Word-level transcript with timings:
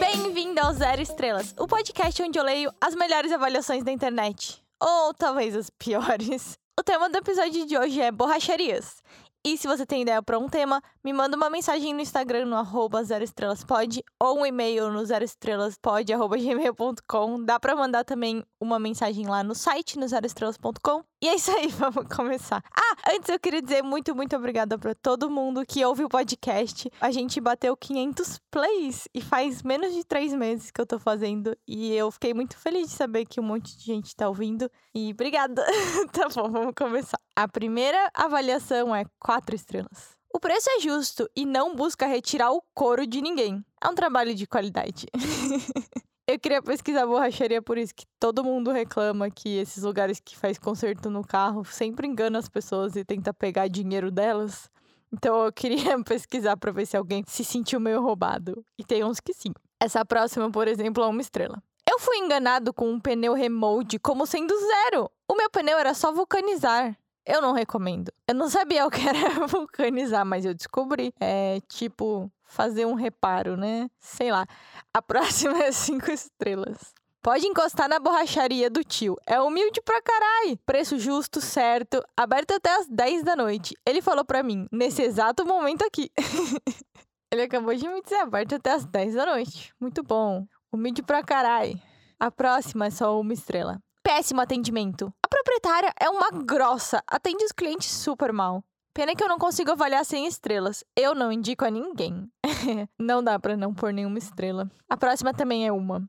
Bem-vindo 0.00 0.60
ao 0.60 0.72
Zero 0.72 1.00
Estrelas, 1.00 1.54
o 1.56 1.68
podcast 1.68 2.20
onde 2.20 2.36
eu 2.36 2.42
leio 2.42 2.72
as 2.80 2.96
melhores 2.96 3.30
avaliações 3.30 3.84
da 3.84 3.92
internet. 3.92 4.60
Ou 4.82 5.14
talvez 5.14 5.54
as 5.54 5.70
piores. 5.70 6.58
O 6.78 6.82
tema 6.82 7.08
do 7.08 7.16
episódio 7.16 7.64
de 7.64 7.78
hoje 7.78 8.00
é 8.00 8.10
borracharias. 8.10 9.00
E 9.48 9.56
se 9.56 9.68
você 9.68 9.86
tem 9.86 10.02
ideia 10.02 10.20
para 10.20 10.40
um 10.40 10.48
tema, 10.48 10.82
me 11.04 11.12
manda 11.12 11.36
uma 11.36 11.48
mensagem 11.48 11.94
no 11.94 12.00
Instagram 12.00 12.46
no 12.46 12.56
arroba 12.56 13.04
zeroestrelaspod 13.04 14.02
ou 14.20 14.40
um 14.40 14.46
e-mail 14.46 14.90
no 14.90 15.06
zeroestrelaspod.gmail.com. 15.06 17.44
Dá 17.44 17.60
para 17.60 17.76
mandar 17.76 18.02
também 18.02 18.42
uma 18.60 18.80
mensagem 18.80 19.28
lá 19.28 19.44
no 19.44 19.54
site, 19.54 20.00
no 20.00 20.08
zeroestrelas.com. 20.08 21.04
E 21.22 21.28
é 21.28 21.34
isso 21.34 21.50
aí, 21.50 21.68
vamos 21.72 22.06
começar. 22.14 22.62
Ah, 22.70 23.12
antes 23.14 23.30
eu 23.30 23.38
queria 23.38 23.62
dizer 23.62 23.82
muito, 23.82 24.14
muito 24.14 24.36
obrigada 24.36 24.78
para 24.78 24.94
todo 24.94 25.30
mundo 25.30 25.64
que 25.66 25.84
ouve 25.84 26.04
o 26.04 26.08
podcast. 26.08 26.90
A 27.00 27.10
gente 27.10 27.40
bateu 27.40 27.74
500 27.74 28.38
plays 28.50 29.08
e 29.14 29.22
faz 29.22 29.62
menos 29.62 29.94
de 29.94 30.04
três 30.04 30.34
meses 30.34 30.70
que 30.70 30.80
eu 30.80 30.86
tô 30.86 30.98
fazendo. 30.98 31.56
E 31.66 31.94
eu 31.94 32.10
fiquei 32.10 32.34
muito 32.34 32.58
feliz 32.58 32.90
de 32.90 32.94
saber 32.94 33.24
que 33.24 33.40
um 33.40 33.44
monte 33.44 33.76
de 33.78 33.84
gente 33.84 34.14
tá 34.14 34.28
ouvindo. 34.28 34.70
E 34.94 35.10
obrigada. 35.12 35.64
tá 36.12 36.28
bom, 36.28 36.50
vamos 36.50 36.74
começar. 36.76 37.18
A 37.34 37.48
primeira 37.48 38.10
avaliação 38.14 38.94
é 38.94 39.04
quatro 39.18 39.56
estrelas. 39.56 40.16
O 40.34 40.38
preço 40.38 40.68
é 40.68 40.80
justo 40.80 41.26
e 41.34 41.46
não 41.46 41.74
busca 41.74 42.06
retirar 42.06 42.52
o 42.52 42.62
couro 42.74 43.06
de 43.06 43.22
ninguém. 43.22 43.64
É 43.82 43.88
um 43.88 43.94
trabalho 43.94 44.34
de 44.34 44.46
qualidade. 44.46 45.06
Eu 46.28 46.40
queria 46.40 46.60
pesquisar 46.60 47.06
borracharia 47.06 47.62
por 47.62 47.78
isso 47.78 47.94
que 47.94 48.04
todo 48.18 48.42
mundo 48.42 48.72
reclama 48.72 49.30
que 49.30 49.58
esses 49.58 49.84
lugares 49.84 50.18
que 50.18 50.36
faz 50.36 50.58
conserto 50.58 51.08
no 51.08 51.24
carro 51.24 51.64
sempre 51.64 52.08
enganam 52.08 52.40
as 52.40 52.48
pessoas 52.48 52.96
e 52.96 53.04
tenta 53.04 53.32
pegar 53.32 53.68
dinheiro 53.68 54.10
delas. 54.10 54.68
Então 55.12 55.44
eu 55.44 55.52
queria 55.52 55.96
pesquisar 56.02 56.56
para 56.56 56.72
ver 56.72 56.84
se 56.84 56.96
alguém 56.96 57.22
se 57.28 57.44
sentiu 57.44 57.78
meio 57.78 58.02
roubado. 58.02 58.64
E 58.76 58.84
tem 58.84 59.04
uns 59.04 59.20
que 59.20 59.32
sim. 59.32 59.52
Essa 59.80 60.04
próxima, 60.04 60.50
por 60.50 60.66
exemplo, 60.66 61.04
é 61.04 61.06
uma 61.06 61.20
estrela. 61.20 61.62
Eu 61.88 62.00
fui 62.00 62.16
enganado 62.16 62.74
com 62.74 62.90
um 62.90 62.98
pneu 62.98 63.32
remote 63.32 63.96
como 64.00 64.26
sendo 64.26 64.52
zero. 64.58 65.08
O 65.30 65.36
meu 65.36 65.48
pneu 65.48 65.78
era 65.78 65.94
só 65.94 66.12
vulcanizar. 66.12 66.98
Eu 67.26 67.42
não 67.42 67.52
recomendo. 67.52 68.12
Eu 68.28 68.34
não 68.36 68.48
sabia 68.48 68.86
o 68.86 68.90
que 68.90 69.06
era 69.06 69.46
vulcanizar, 69.48 70.24
mas 70.24 70.44
eu 70.44 70.54
descobri. 70.54 71.12
É 71.20 71.60
tipo 71.68 72.30
fazer 72.44 72.86
um 72.86 72.94
reparo, 72.94 73.56
né? 73.56 73.90
Sei 73.98 74.30
lá. 74.30 74.46
A 74.94 75.02
próxima 75.02 75.58
é 75.64 75.72
cinco 75.72 76.10
estrelas. 76.10 76.94
Pode 77.20 77.44
encostar 77.44 77.88
na 77.88 77.98
borracharia 77.98 78.70
do 78.70 78.84
tio. 78.84 79.16
É 79.26 79.40
humilde 79.40 79.82
pra 79.82 80.00
carai. 80.00 80.56
Preço 80.64 80.96
justo, 80.96 81.40
certo. 81.40 82.00
Aberto 82.16 82.52
até 82.52 82.72
as 82.76 82.86
10 82.86 83.24
da 83.24 83.34
noite. 83.34 83.74
Ele 83.84 84.00
falou 84.00 84.24
pra 84.24 84.44
mim, 84.44 84.68
nesse 84.70 85.02
exato 85.02 85.44
momento 85.44 85.84
aqui. 85.84 86.08
Ele 87.32 87.42
acabou 87.42 87.74
de 87.74 87.88
me 87.88 88.00
dizer 88.00 88.20
aberto 88.20 88.54
até 88.54 88.70
as 88.70 88.84
10 88.84 89.14
da 89.14 89.26
noite. 89.26 89.74
Muito 89.80 90.04
bom. 90.04 90.46
Humilde 90.72 91.02
pra 91.02 91.24
carai. 91.24 91.74
A 92.20 92.30
próxima 92.30 92.86
é 92.86 92.90
só 92.90 93.20
uma 93.20 93.32
estrela. 93.32 93.80
Péssimo 94.04 94.40
atendimento. 94.40 95.12
A 95.46 95.48
proprietária 95.48 95.94
é 96.00 96.10
uma 96.10 96.28
grossa. 96.44 97.00
Atende 97.06 97.44
os 97.44 97.52
clientes 97.52 97.88
super 97.88 98.32
mal. 98.32 98.64
Pena 98.92 99.14
que 99.14 99.22
eu 99.22 99.28
não 99.28 99.38
consigo 99.38 99.70
avaliar 99.70 100.04
100 100.04 100.26
estrelas. 100.26 100.82
Eu 100.96 101.14
não 101.14 101.30
indico 101.30 101.64
a 101.64 101.70
ninguém. 101.70 102.28
não 102.98 103.22
dá 103.22 103.38
pra 103.38 103.56
não 103.56 103.72
pôr 103.72 103.92
nenhuma 103.92 104.18
estrela. 104.18 104.68
A 104.90 104.96
próxima 104.96 105.32
também 105.32 105.64
é 105.64 105.70
uma. 105.70 106.02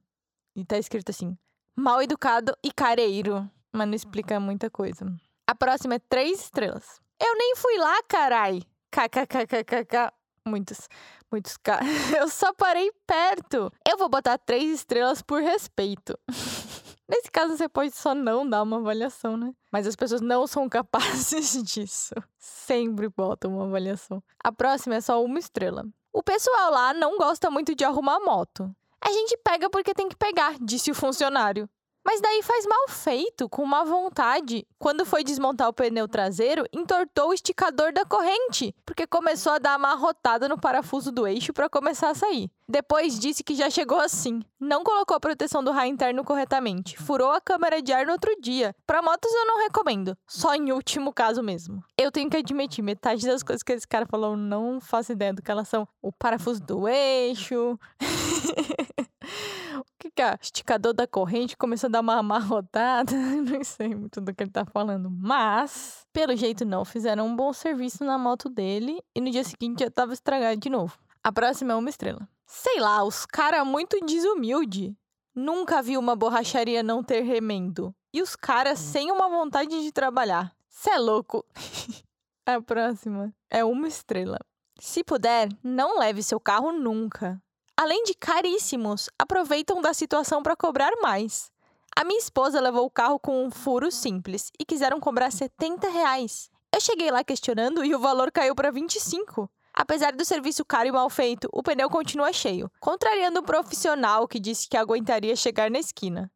E 0.55 0.65
tá 0.65 0.75
escrito 0.80 1.11
assim: 1.11 1.38
mal 1.75 2.02
educado 2.02 2.58
e 2.63 2.71
careiro. 2.71 3.47
Mas 3.71 3.88
não 3.88 3.93
explica 3.93 4.39
muita 4.39 4.71
coisa. 4.71 5.05
A 5.45 5.53
próxima 5.53 5.93
é 5.95 5.99
três 5.99 6.39
estrelas. 6.39 6.99
Eu 7.21 7.38
nem 7.38 7.55
fui 7.58 7.77
lá, 7.77 8.02
carai. 8.08 8.63
KKKKKK. 8.89 10.11
Muitos, 10.47 10.89
muitos 11.31 11.58
K. 11.58 11.80
Eu 12.17 12.27
só 12.27 12.52
parei 12.53 12.92
perto. 13.05 13.71
Eu 13.87 13.99
vou 13.99 14.09
botar 14.09 14.39
três 14.39 14.71
estrelas 14.73 15.21
por 15.21 15.43
respeito. 15.43 16.17
Nesse 17.10 17.32
caso, 17.32 17.56
você 17.56 17.70
pode 17.70 17.92
só 17.92 18.14
não 18.14 18.48
dar 18.48 18.64
uma 18.64 18.78
avaliação, 18.78 19.38
né? 19.38 19.54
Mas 19.72 19.88
as 19.88 19.95
pessoas 19.95 20.22
não 20.22 20.45
são 20.45 20.68
capazes 20.70 21.62
disso. 21.64 22.14
Sempre 22.38 23.08
botam 23.10 23.56
uma 23.56 23.66
avaliação. 23.66 24.22
A 24.44 24.52
próxima 24.52 24.95
é 24.95 25.02
só 25.02 25.23
uma 25.23 25.40
estrela. 25.40 25.86
O 26.12 26.22
pessoal 26.22 26.72
lá 26.72 26.94
não 26.94 27.18
gosta 27.18 27.50
muito 27.50 27.76
de 27.76 27.86
arrumar 27.86 28.20
moto. 28.20 28.70
A 29.00 29.12
gente 29.12 29.38
pega 29.38 29.70
porque 29.70 29.94
tem 29.94 30.10
que 30.10 30.16
pegar, 30.16 30.56
disse 30.60 30.92
o 30.92 30.95
funcionário. 30.95 31.70
Mas 32.08 32.22
daí 32.22 32.42
faz 32.42 32.66
mal 32.66 32.88
feito, 32.88 33.50
com 33.50 33.66
má 33.66 33.84
vontade. 33.84 34.66
Quando 34.80 35.06
foi 35.06 35.26
desmontar 35.26 35.68
o 35.68 35.73
pneu 35.73 36.08
traseiro, 36.08 36.64
entortou 36.72 37.32
o 37.32 37.34
esticador 37.34 37.92
da 37.92 38.06
corrente, 38.06 38.73
porque 38.86 39.06
começou 39.06 39.52
a 39.52 39.60
dar 39.60 39.73
amarrotada 39.73 40.48
no 40.48 40.58
parafuso 40.58 41.12
do 41.12 41.28
eixo 41.28 41.52
para 41.52 41.68
começar 41.68 42.10
a 42.10 42.16
sair. 42.16 42.50
Depois 42.66 43.20
disse 43.20 43.44
que 43.44 43.54
já 43.56 43.70
chegou 43.70 44.00
assim. 44.00 44.42
Não 44.58 44.86
colocou 44.86 45.18
a 45.18 45.20
proteção 45.20 45.62
do 45.62 45.72
raio 45.72 45.92
interno 45.92 46.23
corretamente. 46.23 46.98
Furou 46.98 47.32
a 47.32 47.42
câmara 47.42 47.82
de 47.82 47.92
ar 47.92 48.06
no 48.06 48.14
outro 48.14 48.34
dia. 48.39 48.74
Para 48.86 49.02
motos 49.02 49.30
eu 49.30 49.45
não 49.45 49.64
recomendo. 49.64 50.18
Só 50.26 50.56
em 50.56 50.72
último 50.72 51.12
caso 51.12 51.44
mesmo. 51.44 51.84
Eu 51.98 52.10
tenho 52.10 52.30
que 52.30 52.38
admitir, 52.38 52.82
metade 52.82 53.28
das 53.28 53.44
coisas 53.44 53.64
que 53.64 53.74
esse 53.74 53.88
cara 53.88 54.06
falou 54.06 54.38
não 54.38 54.80
faço 54.80 55.12
ideia 55.12 55.34
do 55.34 55.42
que 55.42 55.52
elas 55.52 55.68
são. 55.68 55.86
O 56.02 56.14
parafuso 56.14 56.62
do 56.62 56.88
eixo. 56.88 57.78
o 59.80 59.86
que, 59.99 60.11
que 60.11 60.21
é? 60.21 60.38
Esticador 60.42 60.93
da 60.93 61.08
corrente 61.08 61.58
começou 61.58 61.88
a 61.88 61.92
dar 61.92 62.02
uma 62.02 62.15
amarrotada. 62.15 63.11
Não 63.15 63.64
sei 63.64 63.95
muito 63.95 64.21
do 64.21 64.33
que 64.33 64.43
ele 64.43 64.52
tá 64.52 64.65
falando. 64.65 65.10
Mas, 65.10 66.05
pelo 66.11 66.36
jeito, 66.36 66.65
não. 66.65 66.83
Fizeram 66.86 67.26
um 67.27 67.36
bom 67.36 67.52
serviço 67.54 68.04
na 68.04 68.17
moto 68.17 68.49
dele. 68.49 69.02
E 69.15 69.21
no 69.21 69.30
dia 69.30 69.43
seguinte 69.43 69.83
já 69.83 69.92
tava 69.92 70.14
estragado 70.14 70.60
de 70.60 70.70
novo. 70.70 70.98
A 71.23 71.32
próxima 71.32 71.73
é 71.73 71.76
uma 71.76 71.89
estrela. 71.89 72.27
Sei 72.45 72.80
lá, 72.80 73.04
os 73.04 73.26
cara 73.26 73.65
muito 73.65 73.99
desumilde. 74.05 74.95
Nunca 75.36 75.82
vi 75.82 75.98
uma 75.98 76.15
borracharia 76.15 76.82
não 76.82 77.04
ter 77.04 77.21
remendo. 77.21 77.94
E 78.14 78.21
os 78.21 78.36
caras 78.36 78.80
sem 78.80 79.11
uma 79.11 79.30
vontade 79.30 79.82
de 79.83 79.92
trabalhar. 79.92 80.55
Cê 80.67 80.92
é 80.92 80.98
louco. 80.98 81.45
A 82.45 82.61
próxima 82.61 83.33
é 83.49 83.64
uma 83.64 83.88
estrela. 83.88 84.39
Se 84.80 85.04
puder, 85.04 85.49
não 85.64 85.99
leve 85.99 86.23
seu 86.23 86.39
carro 86.39 86.71
nunca. 86.71 87.42
Além 87.80 88.04
de 88.05 88.15
caríssimos, 88.15 89.08
aproveitam 89.20 89.80
da 89.82 89.93
situação 89.93 90.42
para 90.42 90.55
cobrar 90.55 90.92
mais. 90.99 91.52
A 91.95 92.04
minha 92.04 92.17
esposa 92.17 92.60
levou 92.60 92.86
o 92.86 92.89
carro 92.89 93.20
com 93.20 93.45
um 93.45 93.52
furo 93.52 93.92
simples 93.92 94.52
e 94.60 94.65
quiseram 94.65 94.99
cobrar 94.99 95.32
70 95.32 95.88
reais. 95.88 96.49
Eu 96.73 96.82
cheguei 96.82 97.11
lá 97.11 97.23
questionando 97.23 97.86
e 97.86 97.93
o 97.93 97.99
valor 97.99 98.32
caiu 98.32 98.55
para 98.55 98.71
25. 98.71 99.48
Apesar 99.71 100.11
do 100.14 100.26
serviço 100.26 100.65
caro 100.65 100.89
e 100.89 100.92
mal 100.92 101.08
feito, 101.08 101.48
o 101.54 101.61
pneu 101.61 101.88
continua 101.88 102.33
cheio, 102.33 102.71
contrariando 102.80 103.42
o 103.42 103.43
profissional 103.43 104.27
que 104.27 104.39
disse 104.39 104.67
que 104.67 104.76
aguentaria 104.76 105.36
chegar 105.36 105.70
na 105.70 105.77
esquina. 105.77 106.32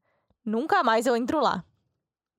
Nunca 0.45 0.83
mais 0.83 1.07
eu 1.07 1.15
entro 1.15 1.41
lá. 1.41 1.65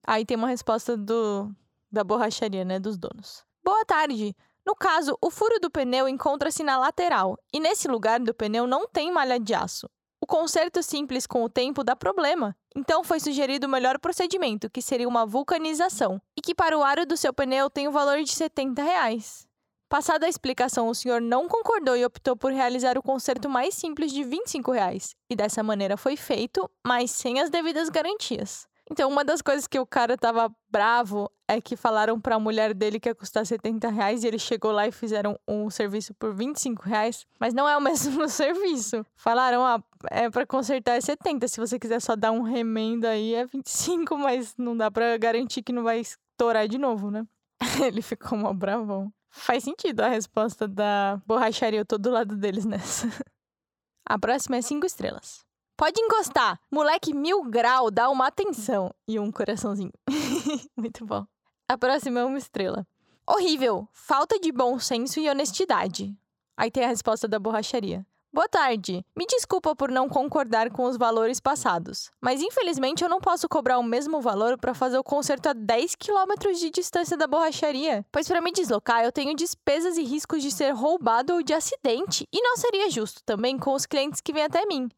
Aí 0.07 0.25
tem 0.25 0.37
uma 0.37 0.49
resposta 0.49 0.97
do 0.97 1.51
da 1.91 2.05
borracharia, 2.05 2.65
né, 2.65 2.79
dos 2.79 2.97
donos. 2.97 3.45
Boa 3.65 3.85
tarde. 3.85 4.35
No 4.67 4.75
caso, 4.77 5.17
o 5.21 5.31
furo 5.31 5.59
do 5.61 5.71
pneu 5.71 6.09
encontra-se 6.09 6.63
na 6.63 6.79
lateral, 6.79 7.37
e 7.53 7.59
nesse 7.59 7.89
lugar 7.89 8.21
do 8.21 8.33
pneu 8.33 8.67
não 8.67 8.87
tem 8.87 9.11
malha 9.11 9.39
de 9.39 9.55
aço. 9.55 9.89
O 10.21 10.27
conserto 10.27 10.83
simples 10.85 11.27
com 11.27 11.43
o 11.43 11.49
tempo 11.49 11.83
dá 11.83 11.97
problema, 11.97 12.57
então 12.77 13.03
foi 13.03 13.19
sugerido 13.19 13.67
o 13.67 13.71
melhor 13.71 13.99
procedimento, 13.99 14.71
que 14.71 14.81
seria 14.81 15.09
uma 15.09 15.27
vulcanização, 15.27 16.23
e 16.37 16.41
que 16.41 16.55
para 16.55 16.79
o 16.79 16.85
aro 16.85 17.05
do 17.05 17.17
seu 17.17 17.33
pneu 17.33 17.69
tem 17.69 17.89
o 17.89 17.93
valor 17.93 18.23
de 18.23 18.31
70 18.31 18.83
reais. 18.83 19.49
Passada 19.89 20.25
a 20.25 20.29
explicação, 20.29 20.89
o 20.89 20.95
senhor 20.95 21.21
não 21.21 21.49
concordou 21.49 21.97
e 21.97 22.05
optou 22.05 22.35
por 22.35 22.51
realizar 22.51 22.97
o 22.97 23.03
conserto 23.03 23.47
mais 23.47 23.75
simples 23.75 24.11
de 24.11 24.25
25 24.25 24.73
reais. 24.73 25.15
E 25.29 25.37
dessa 25.37 25.63
maneira 25.63 25.99
foi 25.99 26.17
feito, 26.17 26.71
mas 26.87 27.11
sem 27.11 27.41
as 27.41 27.51
devidas 27.51 27.91
garantias. 27.91 28.67
Então, 28.93 29.09
uma 29.09 29.25
das 29.25 29.41
coisas 29.41 29.67
que 29.67 29.79
o 29.79 29.87
cara 29.87 30.19
tava 30.19 30.55
bravo 30.71 31.33
é 31.49 31.63
que 31.63 31.77
falaram 31.77 32.21
pra 32.21 32.39
mulher 32.39 32.75
dele 32.75 33.01
que 33.01 33.09
ia 33.09 33.15
custar 33.15 33.47
70 33.47 33.89
reais 33.89 34.23
e 34.23 34.27
ele 34.27 34.39
chegou 34.39 34.71
lá 34.71 34.87
e 34.87 34.93
fizeram 34.93 35.41
um 35.49 35.71
serviço 35.71 36.13
por 36.13 36.35
25 36.35 36.83
reais, 36.83 37.27
mas 37.41 37.55
não 37.55 37.67
é 37.67 37.75
o 37.75 37.81
mesmo 37.81 38.29
serviço. 38.29 39.03
Falaram, 39.17 39.65
ah, 39.65 39.83
é 40.11 40.29
pra 40.29 40.45
consertar 40.45 40.93
é 40.93 41.01
70, 41.01 41.49
se 41.49 41.59
você 41.59 41.79
quiser 41.79 42.03
só 42.03 42.15
dar 42.15 42.33
um 42.33 42.43
remendo 42.43 43.07
aí 43.07 43.35
é 43.35 43.47
25, 43.47 44.15
mas 44.19 44.55
não 44.59 44.77
dá 44.77 44.91
pra 44.91 45.17
garantir 45.17 45.63
que 45.63 45.73
não 45.73 45.85
vai 45.85 46.01
estourar 46.01 46.69
de 46.69 46.77
novo, 46.77 47.11
né? 47.11 47.27
Ele 47.83 48.03
ficou 48.03 48.37
mó 48.37 48.53
bravão. 48.53 49.11
Faz 49.31 49.65
sentido 49.65 50.01
a 50.01 50.09
resposta 50.09 50.69
da 50.69 51.19
borracharia, 51.25 51.81
eu 51.81 51.87
tô 51.87 51.97
do 51.97 52.11
lado 52.11 52.37
deles 52.37 52.67
nessa. 52.67 53.09
A 54.05 54.19
próxima 54.19 54.57
é 54.57 54.61
cinco 54.61 54.85
estrelas. 54.85 55.47
Pode 55.77 56.01
encostar. 56.01 56.61
Moleque 56.71 57.15
mil 57.15 57.43
grau 57.45 57.91
dá 57.91 58.09
uma 58.11 58.27
atenção. 58.27 58.95
E 59.07 59.19
um 59.19 59.33
coraçãozinho. 59.33 59.93
Muito 60.77 61.05
bom. 61.05 61.27
A 61.69 61.77
próxima 61.77 62.21
é 62.21 62.25
uma 62.25 62.39
estrela. 62.39 62.87
Horrível. 63.27 63.89
Falta 63.93 64.39
de 64.39 64.53
bom 64.53 64.79
senso 64.79 65.19
e 65.21 65.29
honestidade. 65.29 66.17
Aí 66.57 66.71
tem 66.71 66.85
a 66.85 66.89
resposta 66.89 67.27
da 67.27 67.39
borracharia. 67.39 68.07
Boa 68.35 68.49
tarde. 68.49 69.05
Me 69.15 69.27
desculpa 69.27 69.77
por 69.77 69.91
não 69.91 70.09
concordar 70.09 70.71
com 70.71 70.85
os 70.85 70.97
valores 70.97 71.39
passados, 71.39 72.11
mas 72.19 72.41
infelizmente 72.41 73.05
eu 73.05 73.09
não 73.11 73.21
posso 73.21 73.47
cobrar 73.47 73.79
o 73.79 73.83
mesmo 73.83 74.23
valor 74.23 74.57
para 74.57 74.73
fazer 74.73 74.97
o 74.97 75.05
conserto 75.05 75.49
a 75.49 75.53
10 75.53 75.97
quilômetros 75.97 76.59
de 76.59 76.71
distância 76.71 77.15
da 77.15 77.27
borracharia, 77.27 78.07
pois 78.11 78.27
para 78.27 78.41
me 78.41 78.51
deslocar 78.51 79.05
eu 79.05 79.13
tenho 79.13 79.37
despesas 79.37 79.99
e 79.99 80.03
riscos 80.03 80.43
de 80.43 80.51
ser 80.51 80.71
roubado 80.71 81.35
ou 81.35 81.43
de 81.43 81.53
acidente, 81.53 82.27
e 82.33 82.41
não 82.41 82.57
seria 82.57 82.91
justo 82.91 83.23
também 83.23 83.59
com 83.59 83.75
os 83.75 83.85
clientes 83.85 84.23
que 84.23 84.33
vêm 84.33 84.45
até 84.45 84.65
mim. 84.65 84.89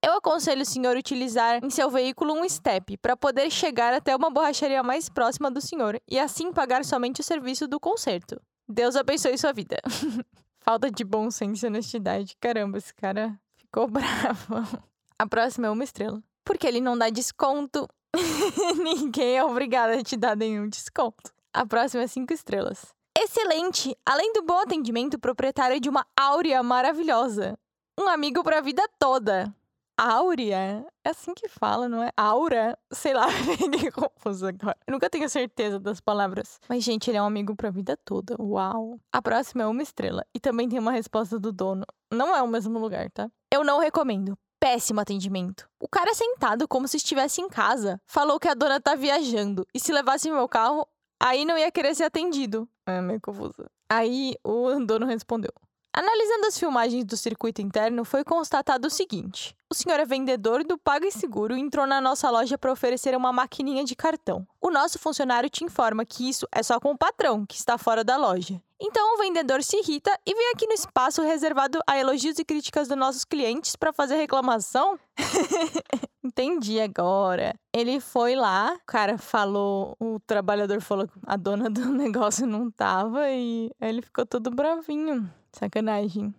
Eu 0.00 0.14
aconselho 0.14 0.62
o 0.62 0.66
senhor 0.66 0.96
utilizar 0.96 1.62
em 1.62 1.70
seu 1.70 1.90
veículo 1.90 2.32
um 2.32 2.48
step 2.48 2.96
para 2.98 3.16
poder 3.16 3.50
chegar 3.50 3.92
até 3.92 4.14
uma 4.14 4.30
borracharia 4.30 4.82
mais 4.82 5.08
próxima 5.08 5.50
do 5.50 5.60
senhor 5.60 6.00
e 6.08 6.18
assim 6.18 6.52
pagar 6.52 6.84
somente 6.84 7.20
o 7.20 7.24
serviço 7.24 7.66
do 7.66 7.80
conserto. 7.80 8.40
Deus 8.68 8.94
abençoe 8.94 9.36
sua 9.36 9.52
vida. 9.52 9.76
Falta 10.60 10.90
de 10.90 11.02
bom 11.02 11.30
senso 11.30 11.66
e 11.66 11.68
honestidade. 11.68 12.36
Caramba, 12.40 12.78
esse 12.78 12.94
cara 12.94 13.36
ficou 13.56 13.88
bravo. 13.90 14.82
A 15.18 15.26
próxima 15.26 15.66
é 15.66 15.70
uma 15.70 15.82
estrela. 15.82 16.22
Porque 16.44 16.66
ele 16.66 16.80
não 16.80 16.96
dá 16.96 17.10
desconto. 17.10 17.88
Ninguém 18.76 19.36
é 19.36 19.44
obrigado 19.44 19.90
a 19.90 20.02
te 20.02 20.16
dar 20.16 20.36
nenhum 20.36 20.68
desconto. 20.68 21.32
A 21.52 21.66
próxima 21.66 22.04
é 22.04 22.06
cinco 22.06 22.32
estrelas. 22.32 22.94
Excelente! 23.18 23.96
Além 24.06 24.32
do 24.32 24.42
bom 24.42 24.60
atendimento, 24.60 25.18
proprietário 25.18 25.80
de 25.80 25.88
uma 25.88 26.06
áurea 26.16 26.62
maravilhosa. 26.62 27.58
Um 27.98 28.06
amigo 28.06 28.44
para 28.44 28.58
a 28.58 28.62
vida 28.62 28.88
toda. 28.96 29.52
Áurea? 30.00 30.86
É 31.04 31.10
assim 31.10 31.34
que 31.34 31.48
fala, 31.48 31.88
não 31.88 32.00
é? 32.00 32.12
Aura? 32.16 32.78
Sei 32.92 33.12
lá, 33.12 33.26
fiquei 33.58 33.90
confuso 33.90 34.46
agora. 34.46 34.76
Eu 34.86 34.92
nunca 34.92 35.10
tenho 35.10 35.28
certeza 35.28 35.80
das 35.80 36.00
palavras. 36.00 36.60
Mas, 36.68 36.84
gente, 36.84 37.10
ele 37.10 37.16
é 37.18 37.22
um 37.22 37.26
amigo 37.26 37.56
pra 37.56 37.68
vida 37.68 37.96
toda. 38.04 38.36
Uau! 38.40 39.00
A 39.12 39.20
próxima 39.20 39.64
é 39.64 39.66
uma 39.66 39.82
estrela. 39.82 40.24
E 40.32 40.38
também 40.38 40.68
tem 40.68 40.78
uma 40.78 40.92
resposta 40.92 41.36
do 41.36 41.50
dono. 41.50 41.84
Não 42.12 42.34
é 42.36 42.40
o 42.40 42.46
mesmo 42.46 42.78
lugar, 42.78 43.10
tá? 43.10 43.28
Eu 43.52 43.64
não 43.64 43.80
recomendo. 43.80 44.38
Péssimo 44.60 45.00
atendimento. 45.00 45.68
O 45.82 45.88
cara 45.88 46.14
sentado 46.14 46.68
como 46.68 46.86
se 46.86 46.96
estivesse 46.96 47.40
em 47.40 47.48
casa. 47.48 48.00
Falou 48.06 48.38
que 48.38 48.46
a 48.46 48.54
dona 48.54 48.80
tá 48.80 48.94
viajando. 48.94 49.66
E 49.74 49.80
se 49.80 49.92
levasse 49.92 50.30
meu 50.30 50.48
carro, 50.48 50.86
aí 51.20 51.44
não 51.44 51.58
ia 51.58 51.72
querer 51.72 51.96
ser 51.96 52.04
atendido. 52.04 52.68
É 52.86 53.00
meio 53.00 53.20
confuso. 53.20 53.68
Aí 53.90 54.36
o 54.44 54.78
dono 54.84 55.06
respondeu: 55.06 55.52
Analisando 55.98 56.46
as 56.46 56.56
filmagens 56.56 57.04
do 57.04 57.16
circuito 57.16 57.60
interno, 57.60 58.04
foi 58.04 58.22
constatado 58.22 58.86
o 58.86 58.90
seguinte: 58.90 59.52
o 59.68 59.74
senhor 59.74 59.98
é 59.98 60.04
vendedor 60.04 60.62
do 60.62 60.78
PagSeguro 60.78 61.56
e 61.56 61.60
entrou 61.60 61.88
na 61.88 62.00
nossa 62.00 62.30
loja 62.30 62.56
para 62.56 62.70
oferecer 62.70 63.16
uma 63.16 63.32
maquininha 63.32 63.84
de 63.84 63.96
cartão. 63.96 64.46
O 64.60 64.70
nosso 64.70 64.96
funcionário 64.96 65.50
te 65.50 65.64
informa 65.64 66.04
que 66.04 66.28
isso 66.28 66.46
é 66.52 66.62
só 66.62 66.78
com 66.78 66.92
o 66.92 66.96
patrão, 66.96 67.44
que 67.44 67.56
está 67.56 67.76
fora 67.76 68.04
da 68.04 68.16
loja. 68.16 68.62
Então 68.80 69.16
o 69.16 69.18
vendedor 69.18 69.60
se 69.60 69.76
irrita 69.76 70.16
e 70.24 70.32
vem 70.32 70.52
aqui 70.54 70.68
no 70.68 70.72
espaço 70.72 71.20
reservado 71.20 71.80
a 71.84 71.98
elogios 71.98 72.38
e 72.38 72.44
críticas 72.44 72.86
dos 72.86 72.96
nossos 72.96 73.24
clientes 73.24 73.74
para 73.74 73.92
fazer 73.92 74.14
reclamação? 74.14 74.96
Entendi 76.22 76.78
agora. 76.78 77.56
Ele 77.74 77.98
foi 77.98 78.36
lá, 78.36 78.72
o 78.74 78.86
cara 78.86 79.18
falou, 79.18 79.96
o 79.98 80.20
trabalhador 80.20 80.80
falou 80.80 81.08
que 81.08 81.18
a 81.26 81.36
dona 81.36 81.68
do 81.68 81.86
negócio 81.90 82.46
não 82.46 82.70
tava 82.70 83.28
e 83.30 83.72
ele 83.80 84.00
ficou 84.00 84.24
todo 84.24 84.48
bravinho. 84.48 85.28
Sacanagem. 85.52 86.34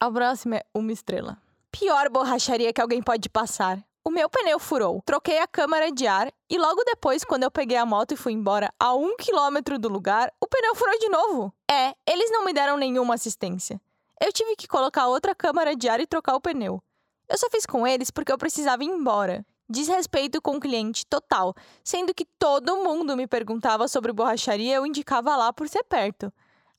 A 0.00 0.10
próxima 0.10 0.56
é 0.56 0.64
uma 0.74 0.92
estrela. 0.92 1.38
Pior 1.70 2.10
borracharia 2.10 2.72
que 2.72 2.80
alguém 2.80 3.02
pode 3.02 3.28
passar. 3.28 3.82
O 4.04 4.10
meu 4.10 4.28
pneu 4.28 4.58
furou, 4.58 5.00
troquei 5.06 5.38
a 5.38 5.46
câmara 5.46 5.92
de 5.92 6.08
ar 6.08 6.32
e 6.50 6.58
logo 6.58 6.82
depois, 6.84 7.24
quando 7.24 7.44
eu 7.44 7.50
peguei 7.52 7.76
a 7.76 7.86
moto 7.86 8.12
e 8.12 8.16
fui 8.16 8.32
embora 8.32 8.72
a 8.78 8.92
um 8.94 9.16
quilômetro 9.16 9.78
do 9.78 9.88
lugar, 9.88 10.32
o 10.40 10.46
pneu 10.48 10.74
furou 10.74 10.98
de 10.98 11.08
novo. 11.08 11.54
É, 11.70 11.94
eles 12.04 12.30
não 12.32 12.44
me 12.44 12.52
deram 12.52 12.76
nenhuma 12.76 13.14
assistência. 13.14 13.80
Eu 14.20 14.32
tive 14.32 14.56
que 14.56 14.66
colocar 14.66 15.06
outra 15.06 15.34
câmara 15.36 15.76
de 15.76 15.88
ar 15.88 16.00
e 16.00 16.06
trocar 16.06 16.34
o 16.34 16.40
pneu. 16.40 16.82
Eu 17.28 17.38
só 17.38 17.48
fiz 17.48 17.64
com 17.64 17.86
eles 17.86 18.10
porque 18.10 18.32
eu 18.32 18.38
precisava 18.38 18.82
ir 18.82 18.88
embora. 18.88 19.46
Desrespeito 19.68 20.42
com 20.42 20.56
o 20.56 20.60
cliente 20.60 21.06
total, 21.06 21.54
sendo 21.84 22.12
que 22.12 22.26
todo 22.38 22.76
mundo 22.82 23.16
me 23.16 23.28
perguntava 23.28 23.86
sobre 23.86 24.12
borracharia 24.12 24.72
e 24.72 24.74
eu 24.74 24.84
indicava 24.84 25.36
lá 25.36 25.52
por 25.52 25.68
ser 25.68 25.84
perto. 25.84 26.32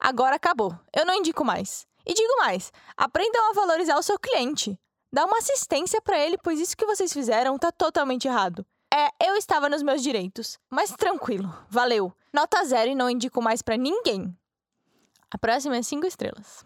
Agora 0.03 0.35
acabou. 0.35 0.77
Eu 0.93 1.05
não 1.05 1.15
indico 1.15 1.45
mais. 1.45 1.87
E 2.05 2.13
digo 2.13 2.35
mais: 2.39 2.73
aprendam 2.97 3.49
a 3.49 3.53
valorizar 3.53 3.97
o 3.97 4.03
seu 4.03 4.19
cliente. 4.19 4.77
Dá 5.13 5.25
uma 5.25 5.37
assistência 5.37 6.01
para 6.01 6.19
ele, 6.19 6.37
pois 6.37 6.59
isso 6.59 6.75
que 6.75 6.85
vocês 6.85 7.13
fizeram 7.13 7.57
tá 7.57 7.71
totalmente 7.71 8.27
errado. 8.27 8.65
É, 8.93 9.07
eu 9.25 9.37
estava 9.37 9.69
nos 9.69 9.81
meus 9.81 10.03
direitos. 10.03 10.59
Mas 10.69 10.91
tranquilo, 10.91 11.55
valeu. 11.69 12.11
Nota 12.33 12.65
zero 12.65 12.91
e 12.91 12.95
não 12.95 13.09
indico 13.09 13.41
mais 13.41 13.61
para 13.61 13.77
ninguém. 13.77 14.37
A 15.31 15.37
próxima 15.37 15.77
é 15.77 15.81
cinco 15.81 16.05
estrelas. 16.05 16.65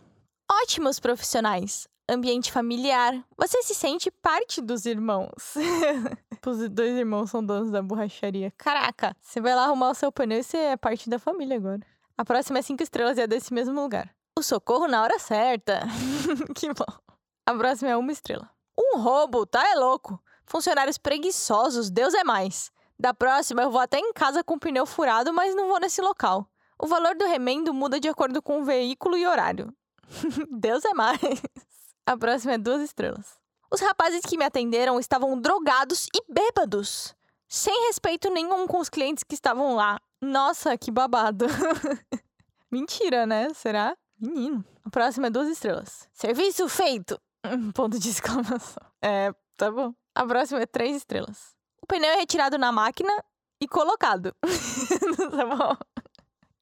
Ótimos 0.64 1.00
profissionais. 1.00 1.88
Ambiente 2.10 2.52
familiar. 2.52 3.14
Você 3.38 3.62
se 3.62 3.76
sente 3.76 4.10
parte 4.10 4.62
dos 4.62 4.86
irmãos. 4.86 5.54
Os 6.46 6.70
dois 6.70 6.96
irmãos 6.96 7.30
são 7.30 7.46
donos 7.46 7.70
da 7.70 7.82
borracharia. 7.82 8.52
Caraca, 8.58 9.16
você 9.22 9.42
vai 9.42 9.54
lá 9.54 9.66
arrumar 9.66 9.90
o 9.90 9.94
seu 9.94 10.10
pneu 10.12 10.40
e 10.40 10.44
você 10.44 10.58
é 10.58 10.78
parte 10.78 11.10
da 11.10 11.20
família 11.20 11.58
agora. 11.58 11.86
A 12.18 12.26
próxima 12.26 12.60
é 12.60 12.62
cinco 12.64 12.82
estrelas 12.82 13.18
e 13.18 13.22
é 13.22 13.28
desse 13.28 13.54
mesmo 13.54 13.80
lugar. 13.80 14.10
O 14.38 14.42
socorro 14.42 14.88
na 14.88 15.04
hora 15.04 15.20
certa. 15.20 15.82
que 16.56 16.68
bom. 16.74 16.86
A 17.46 17.54
próxima 17.54 17.92
é 17.92 17.98
uma 17.98 18.12
estrela. 18.12 18.50
Um 18.78 19.00
roubo, 19.00 19.46
tá? 19.46 19.68
É 19.70 19.76
louco. 19.76 20.20
Funcionários 20.46 20.98
preguiçosos, 20.98 21.92
Deus 21.92 22.14
é 22.14 22.24
mais. 22.24 22.72
Da 23.00 23.14
próxima, 23.14 23.62
eu 23.62 23.70
vou 23.70 23.82
até 23.82 24.00
em 24.00 24.12
casa 24.14 24.44
com 24.44 24.56
o 24.56 24.60
pneu 24.60 24.86
furado, 24.86 25.32
mas 25.32 25.56
não 25.56 25.68
vou 25.68 25.80
nesse 25.80 26.02
local. 26.02 26.50
O 26.80 26.88
valor 26.88 27.16
do 27.16 27.26
remendo 27.26 27.74
muda 27.74 28.00
de 28.00 28.08
acordo 28.08 28.42
com 28.42 28.62
o 28.62 28.66
veículo 28.66 29.18
e 29.18 29.26
horário. 29.26 29.72
Deus 30.52 30.86
é 30.86 30.94
mais. 30.94 31.20
A 32.06 32.18
próxima 32.18 32.54
é 32.54 32.58
duas 32.58 32.82
estrelas. 32.82 33.36
Os 33.72 33.82
rapazes 33.82 34.22
que 34.22 34.38
me 34.38 34.46
atenderam 34.46 35.00
estavam 35.00 35.40
drogados 35.40 36.08
e 36.16 36.32
bêbados. 36.32 37.17
Sem 37.48 37.88
respeito 37.88 38.30
nenhum 38.30 38.68
com 38.68 38.80
os 38.80 38.90
clientes 38.90 39.24
que 39.24 39.36
estavam 39.36 39.76
lá. 39.76 40.00
Nossa, 40.22 40.78
que 40.78 40.92
babado. 40.92 41.46
Mentira, 42.70 43.26
né? 43.26 43.54
Será? 43.54 43.96
Menino. 44.20 44.66
A 44.84 44.90
próxima 44.90 45.28
é 45.28 45.30
duas 45.30 45.48
estrelas. 45.48 46.10
Serviço 46.12 46.68
feito! 46.68 47.20
Ponto 47.74 47.98
de 48.00 48.10
exclamação. 48.10 48.84
É, 49.02 49.32
tá 49.56 49.72
bom. 49.72 49.94
A 50.14 50.26
próxima 50.26 50.62
é 50.62 50.66
três 50.66 50.98
estrelas. 50.98 51.56
O 51.82 51.86
pneu 51.86 52.10
é 52.10 52.16
retirado 52.16 52.58
na 52.58 52.72
máquina 52.72 53.14
e 53.62 53.68
colocado. 53.68 54.36
tá 55.32 55.46
bom? 55.46 55.78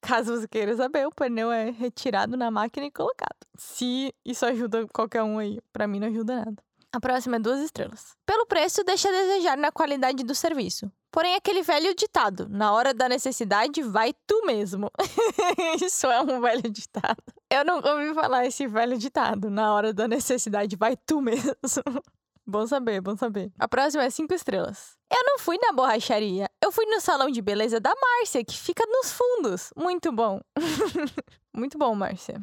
Caso 0.00 0.36
você 0.36 0.46
queira 0.46 0.76
saber, 0.76 1.06
o 1.06 1.10
pneu 1.10 1.50
é 1.50 1.70
retirado 1.70 2.36
na 2.36 2.50
máquina 2.50 2.86
e 2.86 2.90
colocado. 2.92 3.36
Se 3.56 4.14
isso 4.24 4.46
ajuda 4.46 4.86
qualquer 4.92 5.22
um 5.22 5.38
aí, 5.38 5.60
pra 5.72 5.88
mim 5.88 5.98
não 5.98 6.06
ajuda 6.08 6.44
nada. 6.44 6.62
A 6.96 7.00
próxima 7.00 7.36
é 7.36 7.38
duas 7.38 7.60
estrelas. 7.60 8.16
Pelo 8.24 8.46
preço, 8.46 8.82
deixa 8.82 9.10
a 9.10 9.12
desejar 9.12 9.58
na 9.58 9.70
qualidade 9.70 10.24
do 10.24 10.34
serviço. 10.34 10.90
Porém, 11.12 11.34
aquele 11.34 11.62
velho 11.62 11.94
ditado: 11.94 12.48
na 12.48 12.72
hora 12.72 12.94
da 12.94 13.06
necessidade, 13.06 13.82
vai 13.82 14.14
tu 14.26 14.46
mesmo. 14.46 14.90
Isso 15.84 16.06
é 16.06 16.22
um 16.22 16.40
velho 16.40 16.70
ditado. 16.70 17.22
Eu 17.50 17.66
não 17.66 17.82
ouvi 17.84 18.14
falar 18.14 18.46
esse 18.46 18.66
velho 18.66 18.96
ditado: 18.96 19.50
na 19.50 19.74
hora 19.74 19.92
da 19.92 20.08
necessidade, 20.08 20.74
vai 20.74 20.96
tu 20.96 21.20
mesmo. 21.20 21.52
Bom 22.48 22.64
saber, 22.66 23.00
bom 23.00 23.16
saber. 23.16 23.52
A 23.58 23.66
próxima 23.66 24.04
é 24.04 24.10
cinco 24.10 24.32
estrelas. 24.32 24.96
Eu 25.12 25.22
não 25.24 25.36
fui 25.36 25.58
na 25.60 25.72
borracharia. 25.72 26.48
Eu 26.62 26.70
fui 26.70 26.86
no 26.86 27.00
salão 27.00 27.28
de 27.28 27.42
beleza 27.42 27.80
da 27.80 27.92
Márcia, 27.92 28.44
que 28.44 28.56
fica 28.56 28.84
nos 28.86 29.10
fundos. 29.10 29.72
Muito 29.76 30.12
bom. 30.12 30.40
Muito 31.52 31.76
bom, 31.76 31.92
Márcia. 31.96 32.40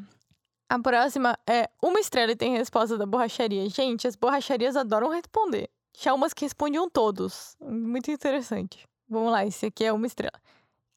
A 0.74 0.80
próxima 0.80 1.38
é 1.46 1.70
uma 1.80 2.00
estrela 2.00 2.32
e 2.32 2.36
tem 2.36 2.58
resposta 2.58 2.98
da 2.98 3.06
borracharia. 3.06 3.70
Gente, 3.70 4.08
as 4.08 4.16
borracharias 4.16 4.76
adoram 4.76 5.10
responder. 5.10 5.70
Tinha 5.94 6.16
umas 6.16 6.34
que 6.34 6.46
respondiam 6.46 6.90
todos. 6.90 7.56
Muito 7.62 8.10
interessante. 8.10 8.84
Vamos 9.08 9.32
lá, 9.32 9.46
esse 9.46 9.68
aqui 9.68 9.86
é 9.86 9.94
uma 9.94 10.08
estrela. 10.08 10.34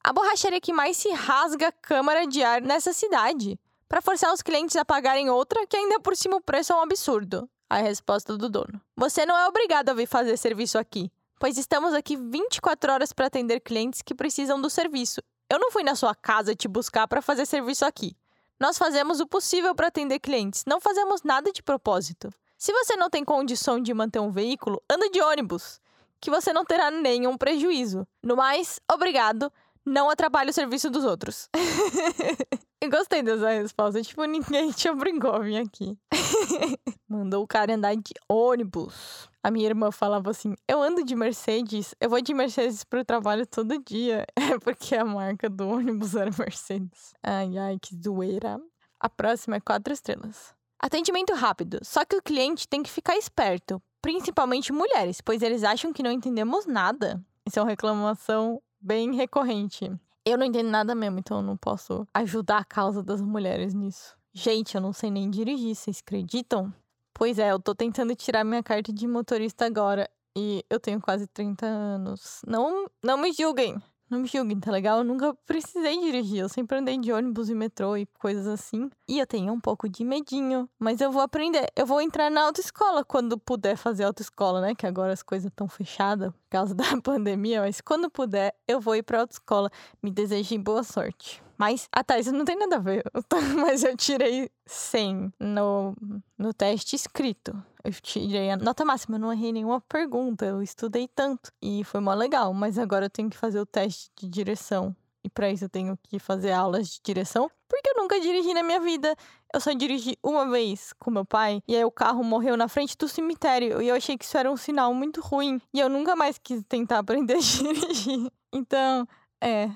A 0.03 0.11
borracharia 0.11 0.59
que 0.59 0.73
mais 0.73 0.97
se 0.97 1.11
rasga 1.11 1.71
câmara 1.71 2.25
de 2.25 2.41
ar 2.41 2.59
nessa 2.59 2.91
cidade. 2.91 3.59
Para 3.87 4.01
forçar 4.01 4.33
os 4.33 4.41
clientes 4.41 4.75
a 4.75 4.83
pagarem 4.83 5.29
outra, 5.29 5.67
que 5.67 5.77
ainda 5.77 5.99
por 5.99 6.17
cima 6.17 6.37
o 6.37 6.41
preço 6.41 6.73
é 6.73 6.75
um 6.75 6.81
absurdo. 6.81 7.47
A 7.69 7.77
resposta 7.77 8.35
do 8.35 8.49
dono. 8.49 8.81
Você 8.95 9.27
não 9.27 9.37
é 9.37 9.47
obrigado 9.47 9.89
a 9.89 9.93
vir 9.93 10.07
fazer 10.07 10.37
serviço 10.37 10.79
aqui, 10.79 11.11
pois 11.39 11.55
estamos 11.55 11.93
aqui 11.93 12.17
24 12.17 12.93
horas 12.93 13.13
para 13.13 13.27
atender 13.27 13.59
clientes 13.59 14.01
que 14.01 14.15
precisam 14.15 14.59
do 14.59 14.71
serviço. 14.71 15.21
Eu 15.47 15.59
não 15.59 15.69
fui 15.71 15.83
na 15.83 15.93
sua 15.93 16.15
casa 16.15 16.55
te 16.55 16.67
buscar 16.67 17.07
para 17.07 17.21
fazer 17.21 17.45
serviço 17.45 17.85
aqui. 17.85 18.15
Nós 18.59 18.77
fazemos 18.77 19.19
o 19.19 19.27
possível 19.27 19.75
para 19.75 19.87
atender 19.87 20.19
clientes, 20.19 20.63
não 20.65 20.81
fazemos 20.81 21.21
nada 21.23 21.51
de 21.51 21.61
propósito. 21.61 22.29
Se 22.57 22.73
você 22.73 22.95
não 22.95 23.09
tem 23.09 23.23
condição 23.23 23.79
de 23.79 23.93
manter 23.93 24.19
um 24.19 24.31
veículo, 24.31 24.81
anda 24.89 25.09
de 25.09 25.21
ônibus, 25.21 25.79
que 26.19 26.31
você 26.31 26.51
não 26.51 26.65
terá 26.65 26.89
nenhum 26.89 27.37
prejuízo. 27.37 28.07
No 28.23 28.35
mais, 28.35 28.79
obrigado, 28.91 29.51
não 29.85 30.09
atrapalhe 30.09 30.49
o 30.49 30.53
serviço 30.53 30.89
dos 30.89 31.05
outros. 31.05 31.49
Eu 32.81 32.91
gostei 32.91 33.23
dessa 33.23 33.49
resposta. 33.49 34.01
Tipo, 34.01 34.23
ninguém 34.25 34.71
te 34.71 34.89
obrigou 34.89 35.31
a 35.31 35.39
vir 35.39 35.57
aqui. 35.57 35.97
Mandou 37.09 37.43
o 37.43 37.47
cara 37.47 37.73
andar 37.73 37.95
de 37.95 38.13
ônibus. 38.29 39.29
A 39.47 39.51
minha 39.51 39.65
irmã 39.65 39.91
falava 39.91 40.29
assim: 40.29 40.55
Eu 40.67 40.81
ando 40.81 41.05
de 41.05 41.15
Mercedes, 41.15 41.95
eu 42.01 42.09
vou 42.09 42.19
de 42.19 42.33
Mercedes 42.33 42.83
pro 42.83 43.05
trabalho 43.05 43.47
todo 43.47 43.81
dia. 43.81 44.25
É 44.35 44.59
porque 44.59 44.93
a 44.93 45.05
marca 45.05 45.49
do 45.49 45.69
ônibus 45.69 46.15
era 46.15 46.29
Mercedes. 46.37 47.13
Ai, 47.23 47.57
ai, 47.57 47.77
que 47.81 47.95
zoeira. 47.95 48.59
A 48.99 49.07
próxima 49.07 49.55
é 49.55 49.61
quatro 49.61 49.93
estrelas. 49.93 50.53
Atendimento 50.77 51.33
rápido, 51.33 51.79
só 51.81 52.03
que 52.03 52.17
o 52.17 52.21
cliente 52.21 52.67
tem 52.67 52.83
que 52.83 52.89
ficar 52.89 53.15
esperto, 53.15 53.81
principalmente 54.01 54.73
mulheres, 54.73 55.21
pois 55.21 55.41
eles 55.41 55.63
acham 55.63 55.93
que 55.93 56.03
não 56.03 56.11
entendemos 56.11 56.65
nada. 56.65 57.23
Isso 57.45 57.57
é 57.57 57.61
uma 57.61 57.69
reclamação 57.69 58.61
bem 58.81 59.15
recorrente. 59.15 59.89
Eu 60.25 60.37
não 60.37 60.45
entendo 60.45 60.69
nada 60.69 60.93
mesmo, 60.93 61.19
então 61.19 61.37
eu 61.37 61.43
não 61.43 61.55
posso 61.55 62.05
ajudar 62.13 62.57
a 62.57 62.65
causa 62.65 63.01
das 63.01 63.21
mulheres 63.21 63.73
nisso. 63.73 64.17
Gente, 64.33 64.75
eu 64.75 64.81
não 64.81 64.91
sei 64.91 65.09
nem 65.09 65.29
dirigir, 65.29 65.73
vocês 65.73 66.01
acreditam? 66.05 66.73
Pois 67.17 67.39
é, 67.39 67.51
eu 67.51 67.59
tô 67.59 67.73
tentando 67.73 68.13
tirar 68.13 68.43
minha 68.43 68.61
carta 68.61 68.93
de 68.93 69.07
motorista 69.07 69.65
agora 69.65 70.07
e 70.37 70.63
eu 70.69 70.79
tenho 70.79 71.01
quase 71.01 71.25
30 71.25 71.65
anos. 71.65 72.43
Não, 72.45 72.85
não 73.03 73.17
me 73.17 73.33
julguem. 73.33 73.81
Não 74.07 74.19
me 74.19 74.27
julguem, 74.27 74.59
tá 74.59 74.69
legal? 74.69 74.99
Eu 74.99 75.03
nunca 75.03 75.33
precisei 75.47 75.99
dirigir. 75.99 76.41
Eu 76.41 76.47
sempre 76.47 76.77
andei 76.77 76.95
de 76.95 77.11
ônibus 77.11 77.49
e 77.49 77.55
metrô 77.55 77.97
e 77.97 78.05
coisas 78.19 78.45
assim. 78.45 78.87
E 79.09 79.17
eu 79.17 79.25
tenho 79.25 79.51
um 79.51 79.59
pouco 79.59 79.89
de 79.89 80.05
medinho. 80.05 80.69
Mas 80.77 81.01
eu 81.01 81.11
vou 81.11 81.23
aprender. 81.23 81.65
Eu 81.75 81.87
vou 81.87 81.99
entrar 81.99 82.29
na 82.29 82.43
autoescola 82.43 83.03
quando 83.03 83.35
puder 83.35 83.75
fazer 83.75 84.03
autoescola, 84.03 84.61
né? 84.61 84.75
Que 84.75 84.85
agora 84.85 85.11
as 85.11 85.23
coisas 85.23 85.49
estão 85.49 85.67
fechadas 85.67 86.31
por 86.31 86.49
causa 86.51 86.75
da 86.77 87.01
pandemia. 87.01 87.61
Mas 87.61 87.81
quando 87.81 88.11
puder, 88.11 88.53
eu 88.67 88.79
vou 88.79 88.95
ir 88.95 89.01
pra 89.01 89.21
autoescola. 89.21 89.71
Me 90.03 90.11
desejem 90.11 90.61
boa 90.61 90.83
sorte. 90.83 91.41
Mas, 91.57 91.87
ah 91.91 92.03
tá, 92.03 92.19
isso 92.19 92.31
não 92.31 92.45
tem 92.45 92.55
nada 92.55 92.75
a 92.75 92.79
ver. 92.79 93.03
Mas 93.55 93.83
eu 93.83 93.97
tirei 93.97 94.49
100 94.65 95.33
no, 95.39 95.95
no 96.37 96.53
teste 96.53 96.95
escrito. 96.95 97.51
Eu 97.83 97.91
tirei 97.93 98.51
a 98.51 98.57
nota 98.57 98.85
máxima, 98.85 99.15
eu 99.15 99.21
não 99.21 99.33
errei 99.33 99.51
nenhuma 99.51 99.81
pergunta. 99.81 100.45
Eu 100.45 100.61
estudei 100.61 101.07
tanto. 101.07 101.51
E 101.61 101.83
foi 101.83 101.99
mó 101.99 102.13
legal. 102.13 102.53
Mas 102.53 102.77
agora 102.77 103.05
eu 103.05 103.09
tenho 103.09 103.29
que 103.29 103.37
fazer 103.37 103.59
o 103.59 103.65
teste 103.65 104.11
de 104.19 104.27
direção. 104.29 104.95
E 105.23 105.29
para 105.29 105.49
isso 105.49 105.65
eu 105.65 105.69
tenho 105.69 105.97
que 106.03 106.19
fazer 106.19 106.51
aulas 106.51 106.89
de 106.89 107.01
direção. 107.03 107.49
Porque 107.67 107.89
eu 107.89 108.01
nunca 108.01 108.19
dirigi 108.19 108.53
na 108.53 108.63
minha 108.63 108.79
vida. 108.79 109.15
Eu 109.53 109.59
só 109.59 109.73
dirigi 109.73 110.17
uma 110.23 110.49
vez 110.49 110.93
com 110.99 111.09
meu 111.09 111.25
pai. 111.25 111.61
E 111.67 111.75
aí 111.75 111.83
o 111.83 111.91
carro 111.91 112.23
morreu 112.23 112.55
na 112.55 112.67
frente 112.67 112.95
do 112.97 113.07
cemitério. 113.07 113.81
E 113.81 113.87
eu 113.87 113.95
achei 113.95 114.17
que 114.17 114.25
isso 114.25 114.37
era 114.37 114.51
um 114.51 114.57
sinal 114.57 114.93
muito 114.93 115.21
ruim. 115.21 115.59
E 115.73 115.79
eu 115.79 115.89
nunca 115.89 116.15
mais 116.15 116.37
quis 116.37 116.63
tentar 116.69 116.99
aprender 116.99 117.35
a 117.35 117.39
dirigir. 117.39 118.31
Então, 118.53 119.07
é. 119.41 119.69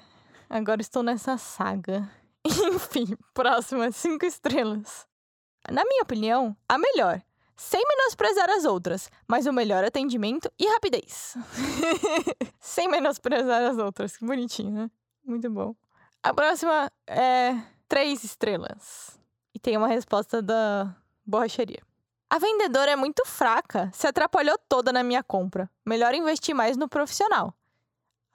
Agora 0.54 0.82
estou 0.82 1.02
nessa 1.02 1.38
saga. 1.38 2.12
Enfim, 2.44 3.16
próxima, 3.34 3.90
cinco 3.90 4.26
estrelas. 4.26 5.08
Na 5.70 5.86
minha 5.86 6.04
opinião, 6.04 6.54
a 6.68 6.78
melhor. 6.78 7.22
Sem 7.56 7.82
menosprezar 7.88 8.50
as 8.50 8.66
outras, 8.66 9.10
mas 9.26 9.46
o 9.46 9.54
melhor 9.54 9.82
atendimento 9.86 10.52
e 10.60 10.68
rapidez. 10.68 11.38
Sem 12.60 12.90
menosprezar 12.90 13.62
as 13.62 13.78
outras. 13.78 14.18
Que 14.18 14.26
bonitinho, 14.26 14.72
né? 14.72 14.92
Muito 15.24 15.50
bom. 15.50 15.74
A 16.22 16.34
próxima 16.34 16.92
é 17.08 17.56
três 17.88 18.22
estrelas. 18.26 19.18
E 19.56 19.60
tem 19.60 19.78
uma 19.78 19.88
resposta 19.88 20.42
da 20.42 20.94
borracharia. 21.26 21.82
A 22.30 22.40
vendedora 22.40 22.92
é 22.92 22.96
muito 22.98 23.26
fraca, 23.26 23.90
se 23.94 24.06
atrapalhou 24.06 24.58
toda 24.68 24.92
na 24.92 25.02
minha 25.02 25.24
compra. 25.24 25.70
Melhor 25.86 26.14
investir 26.14 26.54
mais 26.54 26.76
no 26.76 26.90
profissional. 26.90 27.54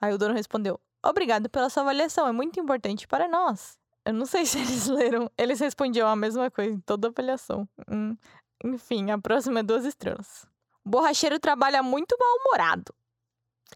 Aí 0.01 0.11
o 0.11 0.17
dono 0.17 0.33
respondeu: 0.33 0.79
Obrigado 1.07 1.49
pela 1.49 1.69
sua 1.69 1.83
avaliação, 1.83 2.27
é 2.27 2.33
muito 2.33 2.59
importante 2.59 3.07
para 3.07 3.29
nós. 3.29 3.79
Eu 4.03 4.13
não 4.13 4.25
sei 4.25 4.43
se 4.45 4.59
eles 4.59 4.87
leram. 4.87 5.31
Eles 5.37 5.59
respondiam 5.59 6.07
a 6.07 6.15
mesma 6.15 6.51
coisa 6.51 6.73
em 6.73 6.79
toda 6.81 7.07
avaliação. 7.07 7.67
Hum. 7.89 8.17
Enfim, 8.63 9.11
a 9.11 9.17
próxima 9.17 9.61
é 9.61 9.63
duas 9.63 9.85
estrelas. 9.85 10.45
O 10.83 10.89
borracheiro 10.89 11.39
trabalha 11.39 11.81
muito 11.81 12.17
mal-humorado. 12.19 12.93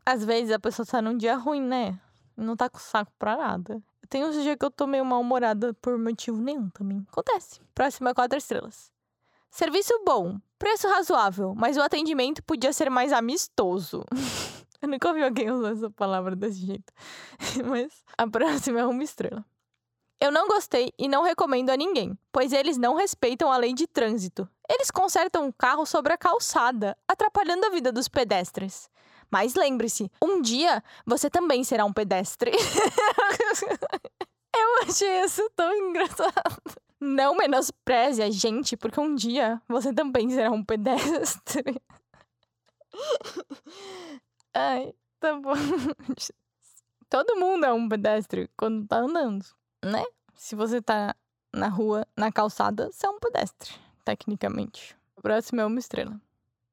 Às 0.05 0.25
vezes 0.25 0.51
a 0.51 0.59
pessoa 0.59 0.85
tá 0.85 1.01
num 1.01 1.17
dia 1.17 1.35
ruim, 1.35 1.61
né? 1.61 1.99
Não 2.35 2.57
tá 2.57 2.69
com 2.69 2.79
saco 2.79 3.11
pra 3.17 3.37
nada. 3.37 3.81
Tem 4.09 4.25
uns 4.25 4.35
dias 4.35 4.57
que 4.57 4.65
eu 4.65 4.71
tô 4.71 4.85
meio 4.85 5.05
mal-humorada 5.05 5.73
por 5.75 5.97
motivo 5.97 6.41
nenhum 6.41 6.69
também. 6.69 7.05
Acontece. 7.09 7.61
Próxima 7.73 8.09
é 8.09 8.13
quatro 8.13 8.37
estrelas. 8.37 8.91
Serviço 9.49 9.93
bom, 10.05 10.37
preço 10.57 10.87
razoável, 10.87 11.53
mas 11.55 11.77
o 11.77 11.81
atendimento 11.81 12.43
podia 12.43 12.73
ser 12.73 12.89
mais 12.89 13.13
amistoso. 13.13 14.03
Eu 14.81 14.89
nunca 14.89 15.09
ouvi 15.09 15.23
alguém 15.23 15.51
usar 15.51 15.73
essa 15.73 15.89
palavra 15.91 16.35
desse 16.35 16.65
jeito. 16.65 16.91
Mas 17.65 18.03
a 18.17 18.27
próxima 18.27 18.79
é 18.79 18.85
uma 18.85 19.03
estrela. 19.03 19.45
Eu 20.19 20.31
não 20.31 20.47
gostei 20.47 20.93
e 20.99 21.07
não 21.07 21.23
recomendo 21.23 21.71
a 21.71 21.77
ninguém, 21.77 22.17
pois 22.31 22.53
eles 22.53 22.77
não 22.77 22.95
respeitam 22.95 23.51
a 23.51 23.57
lei 23.57 23.73
de 23.73 23.87
trânsito. 23.87 24.47
Eles 24.69 24.91
consertam 24.91 25.47
o 25.47 25.53
carro 25.53 25.85
sobre 25.85 26.13
a 26.13 26.17
calçada, 26.17 26.95
atrapalhando 27.07 27.65
a 27.65 27.69
vida 27.69 27.91
dos 27.91 28.07
pedestres. 28.07 28.89
Mas 29.31 29.55
lembre-se, 29.55 30.11
um 30.21 30.41
dia 30.41 30.83
você 31.05 31.29
também 31.29 31.63
será 31.63 31.85
um 31.85 31.93
pedestre. 31.93 32.51
Eu 34.53 34.83
achei 34.83 35.21
isso 35.23 35.49
tão 35.55 35.73
engraçado. 35.73 36.61
Não 36.99 37.35
menospreze 37.35 38.21
a 38.21 38.29
gente, 38.29 38.77
porque 38.77 38.99
um 38.99 39.15
dia 39.15 39.59
você 39.67 39.91
também 39.91 40.29
será 40.29 40.51
um 40.51 40.63
pedestre. 40.63 41.81
Ai, 44.53 44.93
tá 45.19 45.35
bom. 45.35 45.53
Todo 47.09 47.35
mundo 47.35 47.65
é 47.65 47.73
um 47.73 47.87
pedestre 47.87 48.49
quando 48.57 48.87
tá 48.87 48.97
andando, 48.97 49.45
né? 49.83 50.03
Se 50.35 50.55
você 50.55 50.81
tá 50.81 51.15
na 51.53 51.67
rua, 51.67 52.07
na 52.15 52.31
calçada, 52.31 52.89
você 52.91 53.05
é 53.05 53.09
um 53.09 53.19
pedestre, 53.19 53.73
tecnicamente. 54.03 54.95
O 55.15 55.21
próximo 55.21 55.61
é 55.61 55.65
uma 55.65 55.79
estrela. 55.79 56.19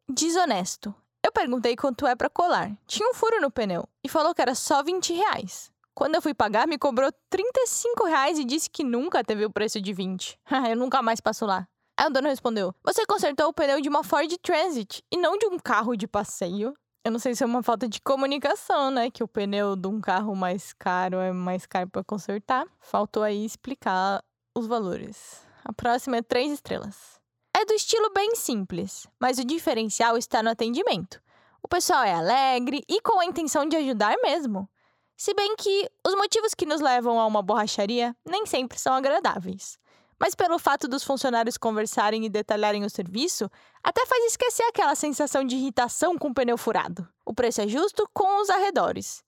Desonesto. 0.09 0.95
Eu 1.25 1.33
perguntei 1.33 1.77
quanto 1.77 2.07
é 2.07 2.15
para 2.15 2.31
colar. 2.31 2.73
Tinha 2.87 3.09
um 3.11 3.15
furo 3.15 3.41
no 3.41 3.51
pneu 3.51 3.89
e 4.03 4.09
falou 4.09 4.35
que 4.35 4.41
era 4.41 4.55
só 4.55 4.83
20 4.83 5.13
reais. 5.13 5.71
Quando 5.95 6.15
eu 6.15 6.23
fui 6.23 6.33
pagar, 6.33 6.67
me 6.67 6.79
cobrou 6.79 7.13
35 7.29 8.05
reais 8.07 8.39
e 8.39 8.45
disse 8.45 8.71
que 8.71 8.85
nunca 8.85 9.25
teve 9.25 9.45
o 9.45 9.51
preço 9.51 9.81
de 9.81 9.93
20. 9.93 10.39
eu 10.71 10.77
nunca 10.77 11.03
mais 11.03 11.21
passo 11.21 11.45
lá. 11.45 11.69
Aí 11.97 12.07
o 12.07 12.11
dono 12.11 12.29
respondeu: 12.29 12.73
Você 12.85 13.05
consertou 13.05 13.49
o 13.49 13.53
pneu 13.53 13.81
de 13.81 13.89
uma 13.89 14.05
Ford 14.05 14.33
Transit 14.39 15.05
e 15.11 15.17
não 15.17 15.37
de 15.37 15.47
um 15.47 15.59
carro 15.59 15.97
de 15.97 16.07
passeio? 16.07 16.73
Eu 17.09 17.13
não 17.13 17.19
sei 17.19 17.35
se 17.35 17.43
é 17.43 17.47
uma 17.47 17.63
falta 17.63 17.89
de 17.89 18.03
comunicação, 18.03 18.91
né? 18.91 19.11
Que 19.11 19.25
o 19.25 19.27
pneu 19.27 19.75
de 19.75 19.89
um 19.89 19.99
carro 19.99 20.37
mais 20.37 20.75
caro 20.75 21.17
é 21.17 21.33
mais 21.33 21.65
caro 21.65 21.89
para 21.89 22.05
consertar. 22.05 22.67
Faltou 22.81 23.23
aí 23.23 23.47
explicar 23.47 24.23
os 24.55 24.67
valores. 24.67 25.41
A 25.65 25.73
próxima 25.73 26.19
é 26.19 26.23
três 26.23 26.53
estrelas. 26.53 27.19
É 27.57 27.65
do 27.65 27.73
estilo 27.73 28.13
bem 28.13 28.37
simples, 28.37 29.07
mas 29.19 29.39
o 29.39 29.45
diferencial 29.47 30.19
está 30.19 30.43
no 30.43 30.51
atendimento. 30.51 31.19
O 31.63 31.67
pessoal 31.67 32.05
é 32.05 32.13
alegre 32.13 32.85
e 32.87 33.01
com 33.01 33.19
a 33.19 33.25
intenção 33.25 33.67
de 33.67 33.79
ajudar 33.79 34.15
mesmo. 34.23 34.69
Se 35.17 35.33
bem 35.33 35.57
que 35.57 35.91
os 36.07 36.15
motivos 36.15 36.53
que 36.53 36.67
nos 36.67 36.83
levam 36.83 37.19
a 37.19 37.25
uma 37.25 37.41
borracharia 37.41 38.15
nem 38.23 38.45
sempre 38.45 38.79
são 38.79 38.93
agradáveis. 38.93 39.79
Mas 40.21 40.35
pelo 40.35 40.59
fato 40.59 40.89
dos 40.89 41.05
funcionários 41.05 41.57
conversarem 41.57 42.25
e 42.25 42.29
detalharem 42.29 42.85
o 42.85 42.91
serviço, 42.91 43.51
até 43.83 44.05
faz 44.05 44.25
esquecer 44.25 44.65
aquela 44.65 44.95
sensação 44.95 45.45
de 45.45 45.55
irritação 45.57 46.19
com 46.19 46.29
o 46.29 46.35
pneu 46.35 46.59
furado. 46.59 47.09
O 47.25 47.33
preço 47.33 47.61
é 47.61 47.69
justo 47.69 48.09
com 48.13 48.43
os 48.43 48.51
arredores. 48.51 49.23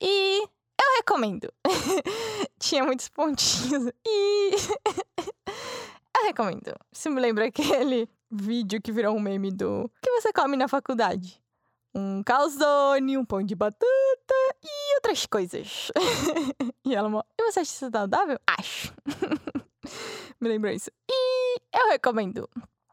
E 0.00 0.40
eu 0.40 0.96
recomendo. 0.96 1.52
Tinha 2.58 2.84
muitos 2.84 3.08
pontinhos. 3.08 3.92
E 4.04 4.50
eu 6.16 6.24
recomendo. 6.24 6.74
Isso 6.90 7.08
me 7.08 7.20
lembra 7.20 7.46
aquele 7.46 8.08
vídeo 8.30 8.80
que 8.82 8.90
virou 8.90 9.14
um 9.14 9.20
meme 9.20 9.52
do 9.52 9.88
que 10.02 10.10
você 10.10 10.32
come 10.32 10.56
na 10.56 10.66
faculdade. 10.66 11.40
Um 11.94 12.22
calzone, 12.22 13.18
um 13.18 13.24
pão 13.24 13.42
de 13.42 13.54
batata 13.54 13.86
e 14.62 14.94
outras 14.96 15.26
coisas. 15.26 15.92
e 16.84 16.94
ela, 16.94 17.24
e 17.38 17.42
você 17.44 17.60
acha 17.60 17.70
isso 17.70 17.90
saudável? 17.90 18.38
Acho. 18.46 18.92
Me 20.42 20.48
lembrou 20.48 20.72
isso. 20.72 20.90
E 21.08 21.60
eu 21.72 21.90
recomendo. 21.90 22.50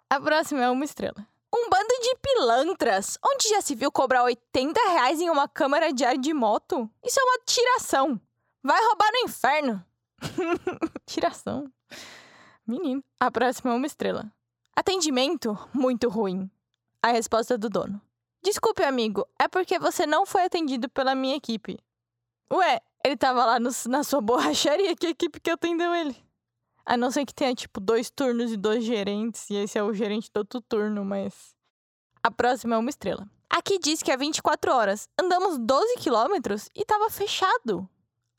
A 0.08 0.22
próxima 0.22 0.62
é 0.62 0.70
uma 0.70 0.86
estrela. 0.86 1.28
Um 1.52 1.68
bando 1.68 2.00
de 2.00 2.16
pilantras. 2.22 3.18
Onde 3.26 3.50
já 3.50 3.60
se 3.60 3.74
viu 3.74 3.92
cobrar 3.92 4.22
80 4.22 4.80
reais 4.92 5.20
em 5.20 5.32
uma 5.32 5.48
câmara 5.48 5.92
de 5.92 6.06
ar 6.06 6.16
de 6.16 6.32
moto? 6.32 6.88
Isso 7.04 7.20
é 7.20 7.24
uma 7.24 7.40
tiração. 7.44 8.22
Vai 8.62 8.80
roubar 8.86 9.10
no 9.12 9.28
inferno. 9.28 9.84
tiração. 11.08 11.74
Menino. 12.68 13.04
A 13.20 13.32
próxima 13.32 13.72
é 13.72 13.74
uma 13.74 13.88
estrela. 13.88 14.32
Atendimento 14.76 15.58
muito 15.74 16.08
ruim. 16.08 16.52
A 17.02 17.08
resposta 17.08 17.58
do 17.58 17.68
dono. 17.68 18.00
Desculpe, 18.44 18.84
amigo, 18.84 19.28
é 19.40 19.48
porque 19.48 19.80
você 19.80 20.06
não 20.06 20.24
foi 20.24 20.44
atendido 20.44 20.88
pela 20.88 21.16
minha 21.16 21.38
equipe. 21.38 21.80
Ué, 22.54 22.80
ele 23.04 23.18
tava 23.18 23.44
lá 23.44 23.60
no, 23.60 23.72
na 23.88 24.04
sua 24.04 24.22
borracharia, 24.22 24.96
que 24.96 25.08
equipe 25.08 25.40
que 25.40 25.50
atendeu 25.50 25.96
ele? 25.96 26.29
A 26.90 26.98
não 26.98 27.12
ser 27.12 27.24
que 27.24 27.36
tenha, 27.36 27.54
tipo, 27.54 27.80
dois 27.80 28.10
turnos 28.10 28.52
e 28.52 28.58
dois 28.58 28.84
gerentes, 28.84 29.48
e 29.52 29.54
esse 29.54 29.78
é 29.78 29.84
o 29.84 29.94
gerente 29.94 30.32
do 30.34 30.40
outro 30.40 30.60
turno, 30.60 31.06
mas. 31.06 31.54
A 32.24 32.32
próxima 32.32 32.74
é 32.74 32.80
uma 32.80 32.90
estrela. 32.90 33.30
Aqui 33.48 33.78
diz 33.78 34.02
que 34.02 34.12
é 34.12 34.18
24 34.18 34.74
horas. 34.74 35.08
Andamos 35.22 35.60
12 35.60 35.98
quilômetros 36.00 36.68
e 36.76 36.84
tava 36.84 37.08
fechado. 37.12 37.88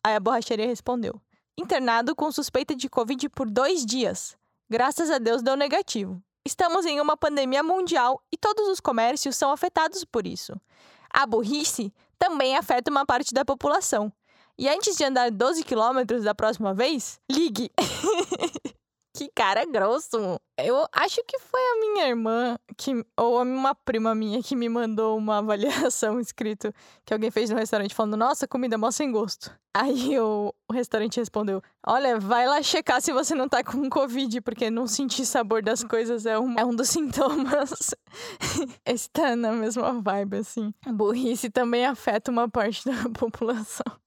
Aí 0.04 0.16
a 0.16 0.19
borracharia 0.19 0.66
respondeu: 0.66 1.23
internado 1.57 2.16
com 2.16 2.33
suspeita 2.33 2.75
de 2.75 2.88
Covid 2.88 3.28
por 3.28 3.49
dois 3.49 3.87
dias. 3.87 4.37
Graças 4.69 5.12
a 5.12 5.19
Deus 5.19 5.45
deu 5.45 5.57
negativo. 5.57 6.21
Estamos 6.45 6.85
em 6.85 7.00
uma 7.00 7.16
pandemia 7.16 7.62
mundial 7.62 8.21
e 8.33 8.37
todos 8.37 8.66
os 8.66 8.80
comércios 8.80 9.37
são 9.37 9.52
afetados 9.52 10.04
por 10.04 10.26
isso. 10.26 10.61
A 11.09 11.25
burrice 11.25 11.95
também 12.19 12.57
afeta 12.57 12.90
uma 12.90 13.07
parte 13.07 13.33
da 13.33 13.45
população. 13.45 14.12
E 14.61 14.69
antes 14.69 14.95
de 14.95 15.02
andar 15.02 15.31
12 15.31 15.64
quilômetros 15.64 16.25
da 16.25 16.35
próxima 16.35 16.75
vez, 16.75 17.19
ligue. 17.33 17.71
que 19.17 19.31
cara 19.35 19.64
grosso. 19.64 20.38
Eu 20.59 20.87
acho 20.93 21.25
que 21.26 21.38
foi 21.38 21.61
a 21.62 21.81
minha 21.81 22.09
irmã 22.09 22.59
que 22.76 23.02
ou 23.17 23.40
uma 23.40 23.75
prima 23.75 24.14
minha 24.14 24.43
que 24.43 24.55
me 24.55 24.69
mandou 24.69 25.17
uma 25.17 25.38
avaliação 25.38 26.21
escrito 26.21 26.75
que 27.07 27.14
alguém 27.14 27.31
fez 27.31 27.49
no 27.49 27.57
restaurante 27.57 27.95
falando: 27.95 28.19
"Nossa, 28.19 28.47
comida 28.47 28.76
mó 28.76 28.90
sem 28.90 29.11
gosto". 29.11 29.50
Aí 29.75 30.19
o, 30.19 30.55
o 30.71 30.75
restaurante 30.75 31.17
respondeu: 31.17 31.62
"Olha, 31.87 32.19
vai 32.21 32.47
lá 32.47 32.62
checar 32.62 33.00
se 33.00 33.14
você 33.14 33.35
não 33.35 33.49
tá 33.49 33.64
com 33.64 33.88
covid, 33.88 34.43
porque 34.43 34.69
não 34.69 34.87
sentir 34.87 35.25
sabor 35.25 35.62
das 35.62 35.83
coisas 35.83 36.26
é 36.26 36.38
um, 36.38 36.59
é 36.59 36.64
um 36.67 36.76
dos 36.76 36.90
sintomas". 36.93 37.95
Esse 38.85 39.09
tá 39.09 39.35
na 39.35 39.52
mesma 39.52 40.02
vibe 40.02 40.37
assim. 40.37 40.71
A 40.85 40.93
burrice 40.93 41.49
também 41.49 41.87
afeta 41.87 42.31
uma 42.31 42.47
parte 42.47 42.85
da 42.85 43.09
população. 43.09 44.00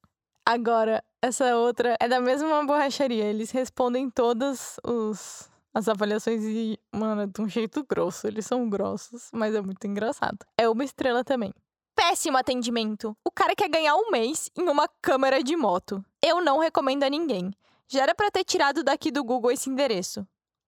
Agora, 0.46 1.04
essa 1.22 1.56
outra 1.56 1.96
é 2.00 2.08
da 2.08 2.20
mesma 2.20 2.66
borracharia. 2.66 3.24
Eles 3.24 3.52
respondem 3.52 4.10
todas 4.10 4.78
os, 4.84 5.50
as 5.74 5.88
avaliações 5.88 6.44
e, 6.44 6.78
mano, 6.92 7.28
de 7.28 7.42
um 7.42 7.48
jeito 7.48 7.84
grosso. 7.84 8.28
Eles 8.28 8.46
são 8.46 8.70
grossos, 8.70 9.30
mas 9.34 9.56
é 9.56 9.62
muito 9.62 9.88
engraçado. 9.88 10.40
É 10.58 10.68
uma 10.68 10.84
estrela 10.84 11.24
também. 11.24 11.54
Péssimo 11.96 12.38
atendimento. 12.38 13.16
O 13.24 13.32
cara 13.32 13.56
quer 13.56 13.70
ganhar 13.70 13.96
um 13.96 14.12
mês 14.12 14.50
em 14.58 14.68
uma 14.68 14.88
câmera 15.02 15.42
de 15.42 15.56
moto. 15.56 16.04
Eu 16.22 16.44
não 16.44 16.60
recomendo 16.60 17.04
a 17.04 17.10
ninguém. 17.10 17.52
Já 17.88 18.04
era 18.04 18.16
pra 18.16 18.32
ter 18.32 18.44
tirado 18.44 18.84
daqui 18.84 19.12
do 19.12 19.24
Google 19.24 19.52
esse 19.52 19.70
endereço. 19.70 20.28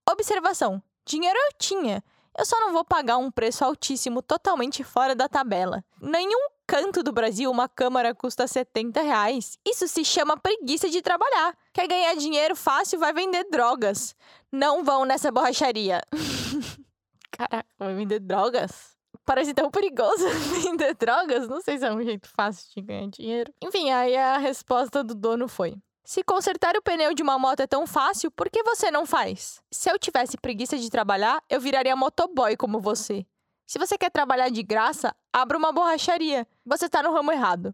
Observação: 0.10 0.82
dinheiro 1.06 1.38
eu 1.38 1.58
tinha. 1.58 2.04
Eu 2.38 2.46
só 2.46 2.60
não 2.60 2.72
vou 2.72 2.86
pagar 2.86 3.18
um 3.18 3.32
preço 3.32 3.64
altíssimo 3.64 4.22
totalmente 4.22 4.84
fora 4.84 5.16
da 5.16 5.28
tabela. 5.28 5.84
Nenhum 6.02 6.55
canto 6.68 7.04
do 7.04 7.12
Brasil 7.12 7.50
uma 7.50 7.70
câmara 7.70 8.14
custa 8.14 8.48
70 8.48 9.02
reais. 9.02 9.58
Isso 9.66 9.88
se 9.88 10.04
chama 10.04 10.38
preguiça 10.38 10.90
de 10.90 11.02
trabalhar. 11.02 11.56
Quer 11.74 11.88
ganhar 11.88 12.16
dinheiro 12.16 12.56
fácil, 12.56 13.00
vai 13.00 13.14
vender 13.14 13.46
drogas. 13.50 14.16
Não 14.52 14.84
vão 14.84 15.06
nessa 15.06 15.32
borracharia. 15.32 16.02
Caraca, 17.32 17.68
vai 17.78 17.94
vender 17.94 18.20
drogas? 18.20 18.96
Parece 19.26 19.54
tão 19.54 19.72
perigoso 19.72 20.28
vender 20.62 20.96
drogas. 20.96 21.48
Não 21.48 21.62
sei 21.62 21.78
se 21.78 21.86
é 21.86 21.92
um 21.92 22.04
jeito 22.04 22.30
fácil 22.30 22.68
de 22.76 22.82
ganhar 22.82 23.08
dinheiro. 23.10 23.54
Enfim, 23.62 23.92
aí 23.92 24.16
a 24.16 24.38
resposta 24.38 25.04
do 25.04 25.16
dono 25.16 25.48
foi: 25.48 25.76
se 26.04 26.24
consertar 26.24 26.78
o 26.78 26.84
pneu 26.84 27.14
de 27.14 27.24
uma 27.24 27.40
moto 27.40 27.62
é 27.62 27.68
tão 27.68 27.88
fácil, 27.88 28.30
por 28.30 28.50
que 28.50 28.62
você 28.62 28.92
não 28.92 29.06
faz? 29.08 29.60
Se 29.72 29.90
eu 29.90 29.98
tivesse 29.98 30.38
preguiça 30.38 30.78
de 30.78 30.90
trabalhar, 30.90 31.42
eu 31.50 31.60
viraria 31.60 31.96
motoboy 31.96 32.56
como 32.56 32.80
você. 32.80 33.26
Se 33.66 33.80
você 33.80 33.98
quer 33.98 34.12
trabalhar 34.12 34.50
de 34.50 34.62
graça, 34.62 35.16
abra 35.34 35.58
uma 35.58 35.72
borracharia. 35.72 36.48
Você 36.66 36.88
tá 36.88 37.02
no 37.02 37.12
ramo 37.12 37.32
errado. 37.32 37.74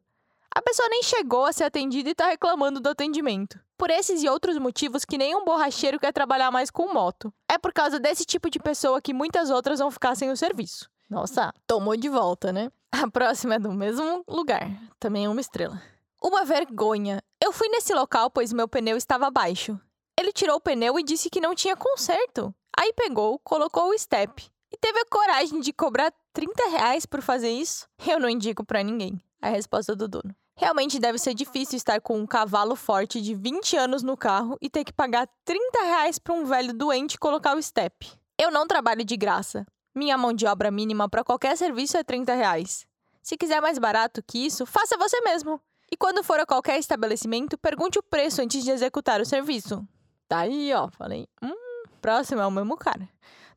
A 0.53 0.61
pessoa 0.61 0.87
nem 0.89 1.03
chegou 1.03 1.45
a 1.45 1.53
ser 1.53 1.65
atendida 1.65 2.09
e 2.09 2.15
tá 2.15 2.27
reclamando 2.27 2.79
do 2.79 2.89
atendimento. 2.89 3.59
Por 3.77 3.89
esses 3.89 4.21
e 4.21 4.29
outros 4.29 4.57
motivos 4.57 5.05
que 5.05 5.17
nenhum 5.17 5.45
borracheiro 5.45 5.99
quer 5.99 6.11
trabalhar 6.11 6.51
mais 6.51 6.69
com 6.69 6.93
moto. 6.93 7.33
É 7.49 7.57
por 7.57 7.71
causa 7.71 7.99
desse 7.99 8.25
tipo 8.25 8.49
de 8.49 8.59
pessoa 8.59 9.01
que 9.01 9.13
muitas 9.13 9.49
outras 9.49 9.79
vão 9.79 9.89
ficar 9.89 10.15
sem 10.15 10.29
o 10.29 10.35
serviço. 10.35 10.89
Nossa, 11.09 11.53
tomou 11.65 11.95
de 11.95 12.09
volta, 12.09 12.51
né? 12.51 12.69
A 12.91 13.09
próxima 13.09 13.55
é 13.55 13.59
do 13.59 13.71
mesmo 13.71 14.23
lugar, 14.27 14.69
também 14.99 15.25
é 15.25 15.29
uma 15.29 15.41
estrela. 15.41 15.81
Uma 16.21 16.43
vergonha. 16.43 17.21
Eu 17.41 17.51
fui 17.53 17.69
nesse 17.69 17.93
local 17.93 18.29
pois 18.29 18.53
meu 18.53 18.67
pneu 18.67 18.97
estava 18.97 19.31
baixo. 19.31 19.79
Ele 20.19 20.33
tirou 20.33 20.57
o 20.57 20.61
pneu 20.61 20.99
e 20.99 21.03
disse 21.03 21.29
que 21.29 21.41
não 21.41 21.55
tinha 21.55 21.75
conserto. 21.75 22.53
Aí 22.77 22.93
pegou, 22.93 23.39
colocou 23.39 23.89
o 23.89 23.97
step. 23.97 24.50
E 24.71 24.77
teve 24.77 24.99
a 24.99 25.05
coragem 25.05 25.59
de 25.59 25.73
cobrar 25.73 26.13
30 26.33 26.69
reais 26.69 27.05
por 27.05 27.21
fazer 27.21 27.49
isso? 27.49 27.87
Eu 28.07 28.19
não 28.19 28.29
indico 28.29 28.63
para 28.63 28.81
ninguém. 28.81 29.21
A 29.41 29.49
resposta 29.49 29.95
do 29.95 30.07
dono. 30.07 30.33
Realmente 30.55 30.99
deve 30.99 31.17
ser 31.17 31.33
difícil 31.33 31.75
estar 31.75 31.99
com 31.99 32.17
um 32.19 32.27
cavalo 32.27 32.75
forte 32.75 33.19
de 33.19 33.33
20 33.33 33.75
anos 33.75 34.03
no 34.03 34.15
carro 34.15 34.57
e 34.61 34.69
ter 34.69 34.83
que 34.83 34.93
pagar 34.93 35.27
30 35.43 35.81
reais 35.81 36.19
para 36.19 36.33
um 36.33 36.45
velho 36.45 36.73
doente 36.73 37.17
colocar 37.17 37.57
o 37.57 37.61
step. 37.61 38.11
Eu 38.37 38.51
não 38.51 38.67
trabalho 38.67 39.03
de 39.03 39.17
graça. 39.17 39.65
Minha 39.93 40.17
mão 40.17 40.31
de 40.31 40.45
obra 40.45 40.71
mínima 40.71 41.09
para 41.09 41.23
qualquer 41.23 41.57
serviço 41.57 41.97
é 41.97 42.03
30 42.03 42.33
reais. 42.33 42.85
Se 43.21 43.35
quiser 43.35 43.61
mais 43.61 43.77
barato 43.77 44.23
que 44.25 44.45
isso, 44.45 44.65
faça 44.65 44.97
você 44.97 45.19
mesmo. 45.21 45.59
E 45.91 45.97
quando 45.97 46.23
for 46.23 46.39
a 46.39 46.45
qualquer 46.45 46.79
estabelecimento, 46.79 47.57
pergunte 47.57 47.99
o 47.99 48.03
preço 48.03 48.41
antes 48.41 48.63
de 48.63 48.71
executar 48.71 49.19
o 49.19 49.25
serviço. 49.25 49.85
Tá 50.27 50.39
aí, 50.39 50.73
ó. 50.73 50.89
Falei, 50.91 51.27
hum, 51.43 51.83
próximo 52.01 52.39
é 52.39 52.47
o 52.47 52.51
mesmo 52.51 52.77
cara. 52.77 53.09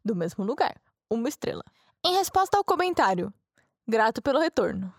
Do 0.04 0.16
mesmo 0.16 0.44
lugar. 0.44 0.74
Uma 1.14 1.28
estrela. 1.28 1.62
Em 2.04 2.14
resposta 2.16 2.56
ao 2.58 2.64
comentário, 2.64 3.32
grato 3.86 4.20
pelo 4.20 4.40
retorno. 4.40 4.92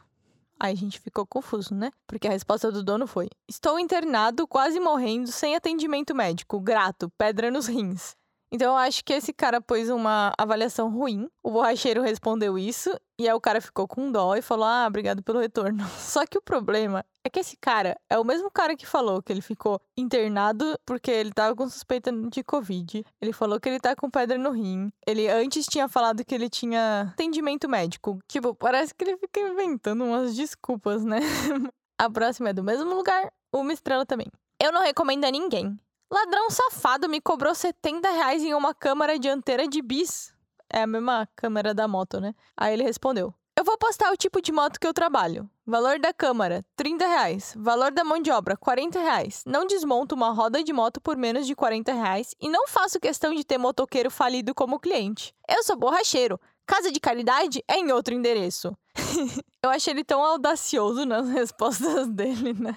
Aí 0.58 0.72
a 0.72 0.78
gente 0.78 0.98
ficou 0.98 1.28
confuso, 1.28 1.76
né? 1.76 1.92
Porque 2.08 2.26
a 2.26 2.32
resposta 2.32 2.72
do 2.72 2.82
dono 2.82 3.06
foi: 3.06 3.30
Estou 3.50 3.78
internado, 3.78 4.48
quase 4.48 4.80
morrendo, 4.80 5.30
sem 5.30 5.58
atendimento 5.58 6.16
médico. 6.16 6.58
Grato, 6.62 7.12
pedra 7.18 7.52
nos 7.52 7.68
rins. 7.68 8.16
Então 8.52 8.74
eu 8.74 8.78
acho 8.78 9.04
que 9.04 9.14
esse 9.14 9.34
cara 9.34 9.60
pôs 9.60 9.90
uma 9.90 10.34
avaliação 10.38 10.90
ruim. 10.90 11.28
O 11.44 11.52
borracheiro 11.52 12.02
respondeu 12.02 12.58
isso 12.58 12.90
e 13.20 13.28
aí 13.28 13.34
o 13.34 13.42
cara 13.42 13.60
ficou 13.60 13.88
com 13.88 14.12
dó 14.12 14.36
e 14.36 14.42
falou: 14.42 14.66
"Ah, 14.66 14.86
obrigado 14.88 15.24
pelo 15.24 15.40
retorno". 15.40 15.84
Só 16.00 16.26
que 16.26 16.38
o 16.38 16.42
problema 16.42 17.04
é 17.26 17.30
que 17.30 17.40
esse 17.40 17.58
cara 17.58 18.00
é 18.10 18.20
o 18.20 18.24
mesmo 18.24 18.52
cara 18.52 18.76
que 18.76 18.86
falou 18.86 19.22
que 19.22 19.34
ele 19.34 19.42
ficou 19.42 19.82
internado 19.98 20.80
porque 20.86 21.10
ele 21.10 21.32
tava 21.32 21.56
com 21.56 21.68
suspeita 21.68 22.12
de 22.12 22.44
covid. 22.44 23.04
Ele 23.20 23.34
falou 23.34 23.60
que 23.60 23.68
ele 23.68 23.80
tá 23.80 23.96
com 23.96 24.10
pedra 24.10 24.38
no 24.38 24.52
rim. 24.52 24.92
Ele 25.06 25.28
antes 25.28 25.66
tinha 25.66 25.90
falado 25.90 26.24
que 26.24 26.36
ele 26.36 26.50
tinha 26.50 27.12
atendimento 27.14 27.68
médico. 27.68 28.20
Tipo, 28.28 28.54
parece 28.54 28.94
que 28.94 29.04
ele 29.04 29.18
fica 29.18 29.40
inventando 29.40 30.04
umas 30.04 30.36
desculpas, 30.36 31.04
né? 31.04 31.20
A 31.98 32.10
próxima 32.10 32.50
é 32.50 32.54
do 32.54 32.64
mesmo 32.64 32.94
lugar, 32.94 33.32
uma 33.54 33.72
estrela 33.72 34.06
também. 34.06 34.28
Eu 34.62 34.72
não 34.72 34.82
recomendo 34.82 35.24
a 35.26 35.32
ninguém. 35.32 35.80
Ladrão 36.12 36.50
safado 36.50 37.10
me 37.10 37.20
cobrou 37.20 37.56
70 37.56 38.10
reais 38.10 38.44
em 38.44 38.54
uma 38.54 38.74
câmera 38.74 39.18
dianteira 39.18 39.68
de 39.68 39.82
bis. 39.82 40.34
É 40.72 40.84
a 40.84 40.88
mesma 40.88 41.28
câmera 41.36 41.74
da 41.74 41.88
moto, 41.88 42.20
né? 42.20 42.34
Aí 42.56 42.74
ele 42.74 42.84
respondeu: 42.84 43.34
Eu 43.56 43.64
vou 43.64 43.78
postar 43.78 44.12
o 44.12 44.18
tipo 44.18 44.42
de 44.42 44.52
moto 44.52 44.80
que 44.80 44.86
eu 44.86 44.94
trabalho. 44.94 45.50
Valor 45.66 46.00
da 46.00 46.14
câmera, 46.14 46.64
30 46.76 47.08
reais. 47.08 47.54
Valor 47.58 47.92
da 47.92 48.04
mão 48.04 48.22
de 48.22 48.30
obra, 48.30 48.56
40 48.56 49.00
reais. 49.00 49.44
Não 49.48 49.66
desmonto 49.66 50.14
uma 50.14 50.30
roda 50.30 50.64
de 50.64 50.72
moto 50.72 51.02
por 51.02 51.18
menos 51.18 51.48
de 51.48 51.56
40 51.56 51.92
reais 51.92 52.36
e 52.40 52.48
não 52.50 52.68
faço 52.68 53.00
questão 53.00 53.34
de 53.34 53.44
ter 53.44 53.58
motoqueiro 53.58 54.12
falido 54.12 54.54
como 54.54 54.80
cliente. 54.80 55.34
Eu 55.50 55.64
sou 55.64 55.76
borracheiro. 55.76 56.40
Casa 56.68 56.92
de 56.92 57.00
caridade 57.00 57.64
é 57.68 57.78
em 57.78 57.92
outro 57.92 58.14
endereço. 58.14 58.76
eu 59.64 59.70
achei 59.70 59.94
ele 59.94 60.04
tão 60.04 60.24
audacioso 60.24 61.06
nas 61.06 61.30
respostas 61.34 62.08
dele, 62.08 62.54
né? 62.54 62.76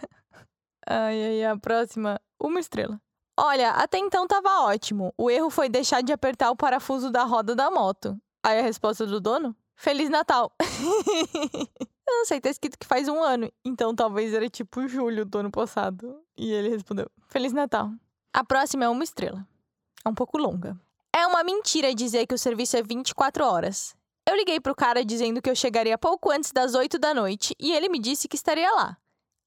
Ai, 0.86 1.26
ai, 1.26 1.44
a 1.44 1.56
próxima, 1.58 2.20
uma 2.40 2.60
estrela. 2.60 3.00
Olha, 3.40 3.70
até 3.70 3.98
então 3.98 4.26
tava 4.26 4.62
ótimo. 4.62 5.14
O 5.16 5.30
erro 5.30 5.48
foi 5.48 5.68
deixar 5.68 6.02
de 6.02 6.12
apertar 6.12 6.50
o 6.50 6.56
parafuso 6.56 7.08
da 7.08 7.22
roda 7.22 7.54
da 7.54 7.70
moto. 7.70 8.20
Aí 8.42 8.58
a 8.58 8.62
resposta 8.62 9.06
do 9.06 9.20
dono? 9.20 9.54
Feliz 9.76 10.10
Natal! 10.10 10.50
Eu 10.60 12.16
não 12.16 12.24
sei, 12.24 12.40
tá 12.40 12.50
escrito 12.50 12.76
que 12.76 12.84
faz 12.84 13.06
um 13.06 13.22
ano. 13.22 13.48
Então 13.64 13.94
talvez 13.94 14.34
era 14.34 14.48
tipo 14.48 14.88
julho 14.88 15.24
do 15.24 15.38
ano 15.38 15.52
passado. 15.52 16.20
E 16.36 16.50
ele 16.50 16.68
respondeu: 16.70 17.08
Feliz 17.28 17.52
Natal. 17.52 17.92
A 18.32 18.42
próxima 18.42 18.86
é 18.86 18.88
uma 18.88 19.04
estrela. 19.04 19.46
É 20.04 20.08
um 20.08 20.14
pouco 20.14 20.36
longa. 20.36 20.76
É 21.14 21.24
uma 21.24 21.44
mentira 21.44 21.94
dizer 21.94 22.26
que 22.26 22.34
o 22.34 22.38
serviço 22.38 22.76
é 22.76 22.82
24 22.82 23.44
horas. 23.44 23.94
Eu 24.28 24.34
liguei 24.34 24.58
pro 24.58 24.74
cara 24.74 25.04
dizendo 25.04 25.40
que 25.40 25.48
eu 25.48 25.54
chegaria 25.54 25.96
pouco 25.96 26.32
antes 26.32 26.50
das 26.50 26.74
8 26.74 26.98
da 26.98 27.14
noite 27.14 27.54
e 27.56 27.70
ele 27.72 27.88
me 27.88 28.00
disse 28.00 28.26
que 28.26 28.34
estaria 28.34 28.70
lá. 28.72 28.96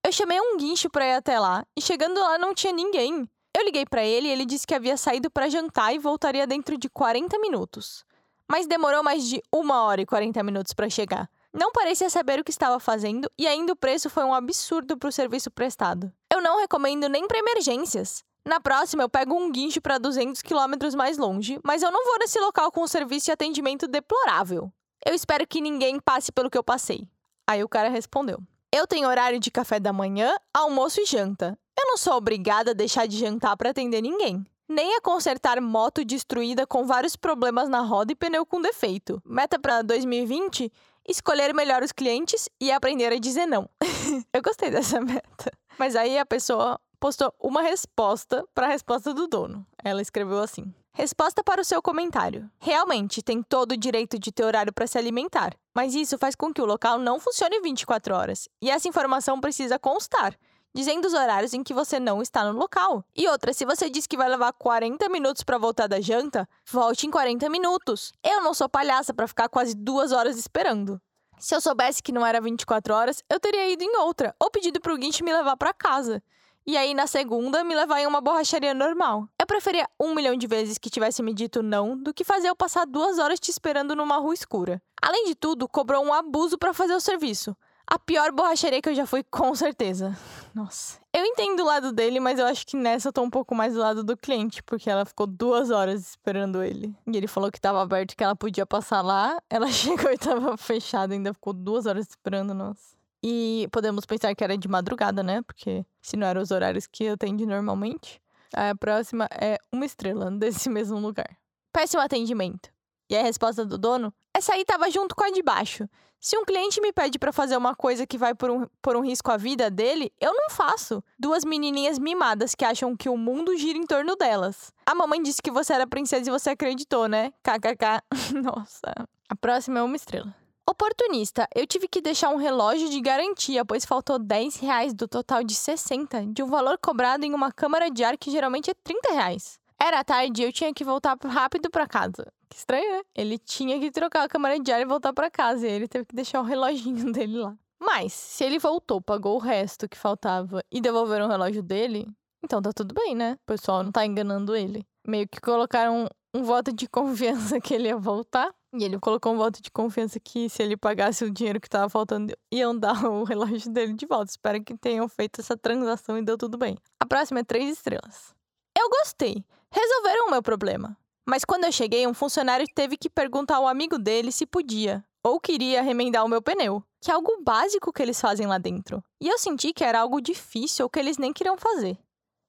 Eu 0.05 0.13
chamei 0.13 0.39
um 0.39 0.55
guincho 0.55 0.89
pra 0.89 1.05
ir 1.05 1.13
até 1.15 1.37
lá 1.37 1.65
e 1.77 1.81
chegando 1.81 2.21
lá 2.21 2.37
não 2.37 2.53
tinha 2.53 2.71
ninguém. 2.71 3.27
Eu 3.55 3.65
liguei 3.65 3.85
para 3.85 4.03
ele 4.03 4.27
e 4.27 4.31
ele 4.31 4.45
disse 4.45 4.65
que 4.65 4.73
havia 4.73 4.95
saído 4.95 5.29
para 5.29 5.49
jantar 5.49 5.93
e 5.93 5.99
voltaria 5.99 6.47
dentro 6.47 6.77
de 6.77 6.89
40 6.89 7.37
minutos. 7.39 8.05
Mas 8.47 8.67
demorou 8.67 9.03
mais 9.03 9.27
de 9.27 9.41
uma 9.51 9.83
hora 9.83 10.01
e 10.01 10.05
40 10.05 10.41
minutos 10.43 10.73
para 10.73 10.89
chegar. 10.89 11.29
Não 11.53 11.71
parecia 11.71 12.09
saber 12.09 12.39
o 12.39 12.43
que 12.43 12.51
estava 12.51 12.79
fazendo 12.79 13.29
e 13.37 13.45
ainda 13.45 13.73
o 13.73 13.75
preço 13.75 14.09
foi 14.09 14.23
um 14.23 14.33
absurdo 14.33 14.97
para 14.97 15.09
o 15.09 15.11
serviço 15.11 15.51
prestado. 15.51 16.11
Eu 16.31 16.41
não 16.41 16.59
recomendo 16.59 17.09
nem 17.09 17.27
para 17.27 17.39
emergências. 17.39 18.23
Na 18.45 18.59
próxima, 18.59 19.03
eu 19.03 19.09
pego 19.09 19.35
um 19.35 19.51
guincho 19.51 19.81
para 19.81 19.97
200 19.97 20.41
quilômetros 20.41 20.95
mais 20.95 21.17
longe, 21.17 21.59
mas 21.63 21.83
eu 21.83 21.91
não 21.91 22.03
vou 22.05 22.17
nesse 22.19 22.39
local 22.39 22.71
com 22.71 22.83
um 22.83 22.87
serviço 22.87 23.25
de 23.25 23.31
atendimento 23.31 23.87
deplorável. 23.87 24.71
Eu 25.05 25.13
espero 25.13 25.45
que 25.45 25.61
ninguém 25.61 25.99
passe 25.99 26.31
pelo 26.31 26.49
que 26.49 26.57
eu 26.57 26.63
passei. 26.63 27.07
Aí 27.47 27.63
o 27.63 27.69
cara 27.69 27.89
respondeu: 27.89 28.39
Eu 28.71 28.87
tenho 28.87 29.07
horário 29.07 29.39
de 29.39 29.51
café 29.51 29.79
da 29.79 29.93
manhã, 29.93 30.35
almoço 30.53 31.01
e 31.01 31.05
janta. 31.05 31.57
Eu 31.81 31.87
não 31.87 31.97
sou 31.97 32.13
obrigada 32.13 32.71
a 32.71 32.75
deixar 32.75 33.07
de 33.07 33.17
jantar 33.17 33.57
para 33.57 33.71
atender 33.71 34.01
ninguém. 34.01 34.45
Nem 34.69 34.95
a 34.95 35.01
consertar 35.01 35.59
moto 35.59 36.05
destruída 36.05 36.67
com 36.67 36.85
vários 36.85 37.15
problemas 37.15 37.67
na 37.67 37.81
roda 37.81 38.11
e 38.11 38.15
pneu 38.15 38.45
com 38.45 38.61
defeito. 38.61 39.19
Meta 39.25 39.57
para 39.57 39.81
2020: 39.81 40.71
escolher 41.09 41.55
melhor 41.55 41.81
os 41.81 41.91
clientes 41.91 42.47
e 42.59 42.71
aprender 42.71 43.11
a 43.11 43.17
dizer 43.17 43.47
não. 43.47 43.67
Eu 44.31 44.43
gostei 44.43 44.69
dessa 44.69 45.01
meta. 45.01 45.51
Mas 45.79 45.95
aí 45.95 46.19
a 46.19 46.25
pessoa 46.25 46.79
postou 46.99 47.33
uma 47.39 47.63
resposta 47.63 48.45
para 48.53 48.67
a 48.67 48.69
resposta 48.69 49.11
do 49.11 49.27
dono. 49.27 49.65
Ela 49.83 50.03
escreveu 50.03 50.37
assim: 50.37 50.71
Resposta 50.93 51.43
para 51.43 51.61
o 51.61 51.65
seu 51.65 51.81
comentário. 51.81 52.47
Realmente 52.59 53.23
tem 53.23 53.41
todo 53.41 53.71
o 53.71 53.77
direito 53.77 54.19
de 54.19 54.31
ter 54.31 54.43
horário 54.43 54.71
para 54.71 54.85
se 54.85 54.99
alimentar, 54.99 55.55
mas 55.73 55.95
isso 55.95 56.15
faz 56.19 56.35
com 56.35 56.53
que 56.53 56.61
o 56.61 56.65
local 56.65 56.99
não 56.99 57.19
funcione 57.19 57.59
24 57.59 58.13
horas. 58.13 58.47
E 58.61 58.69
essa 58.69 58.87
informação 58.87 59.41
precisa 59.41 59.79
constar 59.79 60.37
dizendo 60.73 61.05
os 61.05 61.13
horários 61.13 61.53
em 61.53 61.63
que 61.63 61.73
você 61.73 61.99
não 61.99 62.21
está 62.21 62.43
no 62.43 62.57
local. 62.57 63.03
E 63.15 63.27
outra, 63.27 63.53
se 63.53 63.65
você 63.65 63.89
diz 63.89 64.07
que 64.07 64.17
vai 64.17 64.29
levar 64.29 64.53
40 64.53 65.07
minutos 65.09 65.43
para 65.43 65.57
voltar 65.57 65.87
da 65.87 65.99
janta, 65.99 66.47
volte 66.69 67.05
em 67.05 67.11
40 67.11 67.49
minutos. 67.49 68.13
Eu 68.23 68.41
não 68.41 68.53
sou 68.53 68.69
palhaça 68.69 69.13
para 69.13 69.27
ficar 69.27 69.49
quase 69.49 69.75
duas 69.75 70.11
horas 70.11 70.37
esperando. 70.37 71.01
Se 71.37 71.55
eu 71.55 71.61
soubesse 71.61 72.03
que 72.03 72.11
não 72.11 72.25
era 72.25 72.39
24 72.39 72.93
horas, 72.93 73.23
eu 73.29 73.39
teria 73.39 73.69
ido 73.69 73.83
em 73.83 73.97
outra, 73.97 74.35
ou 74.39 74.51
pedido 74.51 74.79
pro 74.79 74.97
guincho 74.97 75.23
me 75.23 75.33
levar 75.33 75.57
para 75.57 75.73
casa. 75.73 76.21
E 76.65 76.77
aí, 76.77 76.93
na 76.93 77.07
segunda, 77.07 77.63
me 77.63 77.73
levar 77.73 77.99
em 77.99 78.05
uma 78.05 78.21
borracharia 78.21 78.73
normal. 78.75 79.27
Eu 79.39 79.47
preferia 79.47 79.89
um 79.99 80.13
milhão 80.13 80.35
de 80.35 80.45
vezes 80.45 80.77
que 80.77 80.91
tivesse 80.91 81.23
me 81.23 81.33
dito 81.33 81.63
não 81.63 81.97
do 81.97 82.13
que 82.13 82.23
fazer 82.23 82.49
eu 82.49 82.55
passar 82.55 82.85
duas 82.85 83.17
horas 83.17 83.39
te 83.39 83.49
esperando 83.49 83.95
numa 83.95 84.17
rua 84.17 84.35
escura. 84.35 84.79
Além 85.01 85.25
de 85.25 85.33
tudo, 85.33 85.67
cobrou 85.67 86.05
um 86.05 86.13
abuso 86.13 86.59
para 86.59 86.75
fazer 86.75 86.93
o 86.93 87.01
serviço. 87.01 87.57
A 87.91 87.99
pior 87.99 88.31
borracharia 88.31 88.81
que 88.81 88.87
eu 88.87 88.95
já 88.95 89.05
fui, 89.05 89.21
com 89.21 89.53
certeza. 89.53 90.17
Nossa. 90.55 90.97
Eu 91.11 91.25
entendo 91.25 91.59
o 91.59 91.65
lado 91.65 91.91
dele, 91.91 92.21
mas 92.21 92.39
eu 92.39 92.45
acho 92.45 92.65
que 92.65 92.77
nessa 92.77 93.09
eu 93.09 93.11
tô 93.11 93.21
um 93.21 93.29
pouco 93.29 93.53
mais 93.53 93.73
do 93.73 93.81
lado 93.81 94.01
do 94.01 94.15
cliente, 94.15 94.63
porque 94.63 94.89
ela 94.89 95.03
ficou 95.03 95.27
duas 95.27 95.71
horas 95.71 95.99
esperando 95.99 96.63
ele. 96.63 96.95
E 97.05 97.17
ele 97.17 97.27
falou 97.27 97.51
que 97.51 97.59
tava 97.59 97.81
aberto, 97.81 98.15
que 98.15 98.23
ela 98.23 98.33
podia 98.33 98.65
passar 98.65 99.01
lá. 99.01 99.37
Ela 99.49 99.67
chegou 99.67 100.09
e 100.09 100.17
tava 100.17 100.55
fechado, 100.55 101.11
ainda 101.11 101.33
ficou 101.33 101.51
duas 101.51 101.85
horas 101.85 102.07
esperando, 102.07 102.53
nossa. 102.53 102.95
E 103.21 103.67
podemos 103.73 104.05
pensar 104.05 104.33
que 104.33 104.41
era 104.41 104.57
de 104.57 104.69
madrugada, 104.69 105.21
né? 105.21 105.41
Porque 105.41 105.85
se 106.01 106.15
não 106.15 106.25
eram 106.25 106.41
os 106.41 106.49
horários 106.49 106.87
que 106.87 107.03
eu 107.03 107.15
atendo 107.15 107.45
normalmente. 107.45 108.21
A 108.53 108.73
próxima 108.73 109.27
é 109.33 109.57
uma 109.69 109.85
estrela 109.85 110.31
desse 110.39 110.69
mesmo 110.69 110.97
lugar. 110.97 111.37
Péssimo 111.73 112.01
atendimento. 112.01 112.69
E 113.09 113.17
a 113.17 113.21
resposta 113.21 113.65
do 113.65 113.77
dono? 113.77 114.13
Essa 114.33 114.53
aí 114.53 114.65
tava 114.65 114.89
junto 114.89 115.15
com 115.15 115.23
a 115.23 115.31
de 115.31 115.41
baixo. 115.41 115.87
Se 116.19 116.37
um 116.37 116.45
cliente 116.45 116.79
me 116.79 116.93
pede 116.93 117.17
para 117.17 117.33
fazer 117.33 117.57
uma 117.57 117.75
coisa 117.75 118.05
que 118.05 118.15
vai 118.15 118.35
por 118.35 118.51
um, 118.51 118.67
por 118.79 118.95
um 118.95 119.01
risco 119.01 119.31
à 119.31 119.37
vida 119.37 119.71
dele, 119.71 120.13
eu 120.21 120.31
não 120.33 120.51
faço. 120.51 121.03
Duas 121.17 121.43
menininhas 121.43 121.97
mimadas 121.97 122.53
que 122.53 122.63
acham 122.63 122.95
que 122.95 123.09
o 123.09 123.17
mundo 123.17 123.57
gira 123.57 123.79
em 123.79 123.87
torno 123.87 124.15
delas. 124.15 124.71
A 124.85 124.93
mamãe 124.93 125.21
disse 125.21 125.41
que 125.41 125.49
você 125.49 125.73
era 125.73 125.87
princesa 125.87 126.29
e 126.29 126.31
você 126.31 126.51
acreditou, 126.51 127.07
né? 127.07 127.31
KKK. 127.41 128.03
Nossa. 128.39 128.93
A 129.27 129.35
próxima 129.35 129.79
é 129.79 129.81
uma 129.81 129.95
estrela. 129.95 130.35
Oportunista, 130.69 131.47
eu 131.55 131.65
tive 131.65 131.87
que 131.87 131.99
deixar 131.99 132.29
um 132.29 132.37
relógio 132.37 132.87
de 132.87 133.01
garantia, 133.01 133.65
pois 133.65 133.83
faltou 133.83 134.19
10 134.19 134.57
reais 134.57 134.93
do 134.93 135.07
total 135.07 135.43
de 135.43 135.55
60, 135.55 136.27
de 136.27 136.43
um 136.43 136.47
valor 136.47 136.77
cobrado 136.77 137.25
em 137.25 137.33
uma 137.33 137.51
câmara 137.51 137.89
de 137.89 138.03
ar 138.03 138.15
que 138.15 138.29
geralmente 138.29 138.69
é 138.69 138.73
30 138.83 139.11
reais. 139.11 139.59
Era 139.83 140.03
tarde 140.03 140.43
e 140.43 140.45
eu 140.45 140.53
tinha 140.53 140.71
que 140.71 140.83
voltar 140.83 141.17
rápido 141.25 141.67
para 141.71 141.87
casa. 141.87 142.31
Que 142.47 142.55
estranho, 142.55 142.97
né? 142.97 143.01
Ele 143.15 143.39
tinha 143.39 143.79
que 143.79 143.89
trocar 143.89 144.25
a 144.25 144.29
câmera 144.29 144.59
de 144.59 144.71
ar 144.71 144.79
e 144.79 144.85
voltar 144.85 145.11
para 145.11 145.31
casa. 145.31 145.67
E 145.67 145.71
ele 145.71 145.87
teve 145.87 146.05
que 146.05 146.15
deixar 146.15 146.39
o 146.39 146.43
reloginho 146.43 147.09
dele 147.11 147.39
lá. 147.39 147.57
Mas, 147.79 148.13
se 148.13 148.43
ele 148.43 148.59
voltou, 148.59 149.01
pagou 149.01 149.37
o 149.37 149.39
resto 149.39 149.89
que 149.89 149.97
faltava 149.97 150.63
e 150.71 150.79
devolveram 150.79 151.25
o 151.25 151.29
relógio 151.29 151.63
dele, 151.63 152.07
então 152.43 152.61
tá 152.61 152.71
tudo 152.71 152.93
bem, 152.93 153.15
né? 153.15 153.33
O 153.41 153.45
pessoal 153.47 153.81
não 153.81 153.91
tá 153.91 154.05
enganando 154.05 154.55
ele. 154.55 154.85
Meio 155.07 155.27
que 155.27 155.41
colocaram 155.41 156.07
um, 156.31 156.43
voto 156.43 156.71
de 156.71 156.85
confiança 156.87 157.59
que 157.59 157.73
ele 157.73 157.87
ia 157.87 157.97
voltar. 157.97 158.53
E 158.75 158.83
ele 158.83 158.99
colocou 158.99 159.33
um 159.33 159.37
voto 159.37 159.63
de 159.63 159.71
confiança 159.71 160.19
que 160.19 160.47
se 160.47 160.61
ele 160.61 160.77
pagasse 160.77 161.25
o 161.25 161.31
dinheiro 161.31 161.59
que 161.59 161.67
tava 161.67 161.89
faltando, 161.89 162.37
iam 162.53 162.77
dar 162.77 163.03
o 163.03 163.23
relógio 163.23 163.71
dele 163.71 163.93
de 163.93 164.05
volta. 164.05 164.29
Espero 164.29 164.63
que 164.63 164.77
tenham 164.77 165.09
feito 165.09 165.41
essa 165.41 165.57
transação 165.57 166.19
e 166.19 166.21
deu 166.21 166.37
tudo 166.37 166.55
bem. 166.55 166.77
A 166.99 167.05
próxima 167.07 167.39
é 167.39 167.43
três 167.43 167.67
estrelas. 167.67 168.35
Eu 168.77 168.87
gostei. 168.89 169.43
Resolveram 169.71 170.27
o 170.27 170.31
meu 170.31 170.43
problema. 170.43 170.97
Mas 171.25 171.45
quando 171.45 171.63
eu 171.63 171.71
cheguei, 171.71 172.05
um 172.05 172.13
funcionário 172.13 172.65
teve 172.75 172.97
que 172.97 173.09
perguntar 173.09 173.57
ao 173.57 173.67
amigo 173.67 173.97
dele 173.97 174.31
se 174.31 174.45
podia 174.45 175.03
ou 175.23 175.39
queria 175.39 175.81
remendar 175.81 176.25
o 176.25 176.27
meu 176.27 176.41
pneu, 176.41 176.83
que 176.99 177.11
é 177.11 177.13
algo 177.13 177.41
básico 177.43 177.93
que 177.93 178.01
eles 178.01 178.19
fazem 178.19 178.47
lá 178.47 178.57
dentro. 178.57 179.03
E 179.19 179.27
eu 179.27 179.37
senti 179.37 179.71
que 179.71 179.83
era 179.83 179.99
algo 179.99 180.19
difícil 180.19 180.85
ou 180.85 180.89
que 180.89 180.99
eles 180.99 181.17
nem 181.17 181.31
queriam 181.31 181.57
fazer. 181.57 181.97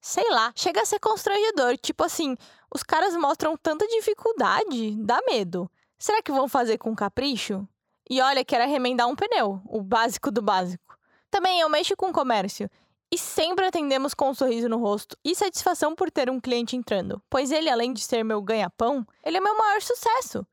Sei 0.01 0.29
lá, 0.31 0.53
chega 0.57 0.81
a 0.81 0.87
ser 0.87 0.99
constrangedor, 0.99 1.77
tipo 1.77 2.03
assim, 2.03 2.37
os 2.75 2.83
caras 2.83 3.15
mostram 3.15 3.57
tanta 3.57 3.87
dificuldade, 3.87 4.97
dá 4.97 5.21
medo. 5.27 5.71
Será 5.99 6.21
que 6.21 6.33
vão 6.33 6.49
fazer 6.49 6.79
com 6.79 6.97
capricho? 6.97 7.67
E 8.11 8.21
olha 8.21 8.45
que 8.45 8.55
era 8.55 8.67
remendar 8.67 9.07
um 9.07 9.15
pneu, 9.15 9.63
o 9.67 9.81
básico 9.81 10.31
do 10.31 10.43
básico. 10.43 10.99
Também 11.31 11.61
eu 11.61 11.69
mexo 11.69 11.97
com 11.97 12.13
comércio 12.13 12.69
e 13.13 13.19
sempre 13.19 13.67
atendemos 13.67 14.15
com 14.15 14.31
um 14.31 14.35
sorriso 14.35 14.71
no 14.71 14.79
rosto 14.79 15.19
e 15.23 15.35
satisfação 15.35 15.95
por 15.95 16.11
ter 16.11 16.31
um 16.31 16.41
cliente 16.41 16.75
entrando, 16.75 17.23
pois 17.29 17.53
ele, 17.53 17.69
além 17.69 17.93
de 17.93 18.01
ser 18.01 18.25
meu 18.25 18.41
ganha-pão, 18.41 19.07
ele 19.23 19.37
é 19.37 19.41
meu 19.41 19.57
maior 19.57 19.83
sucesso. 19.83 20.47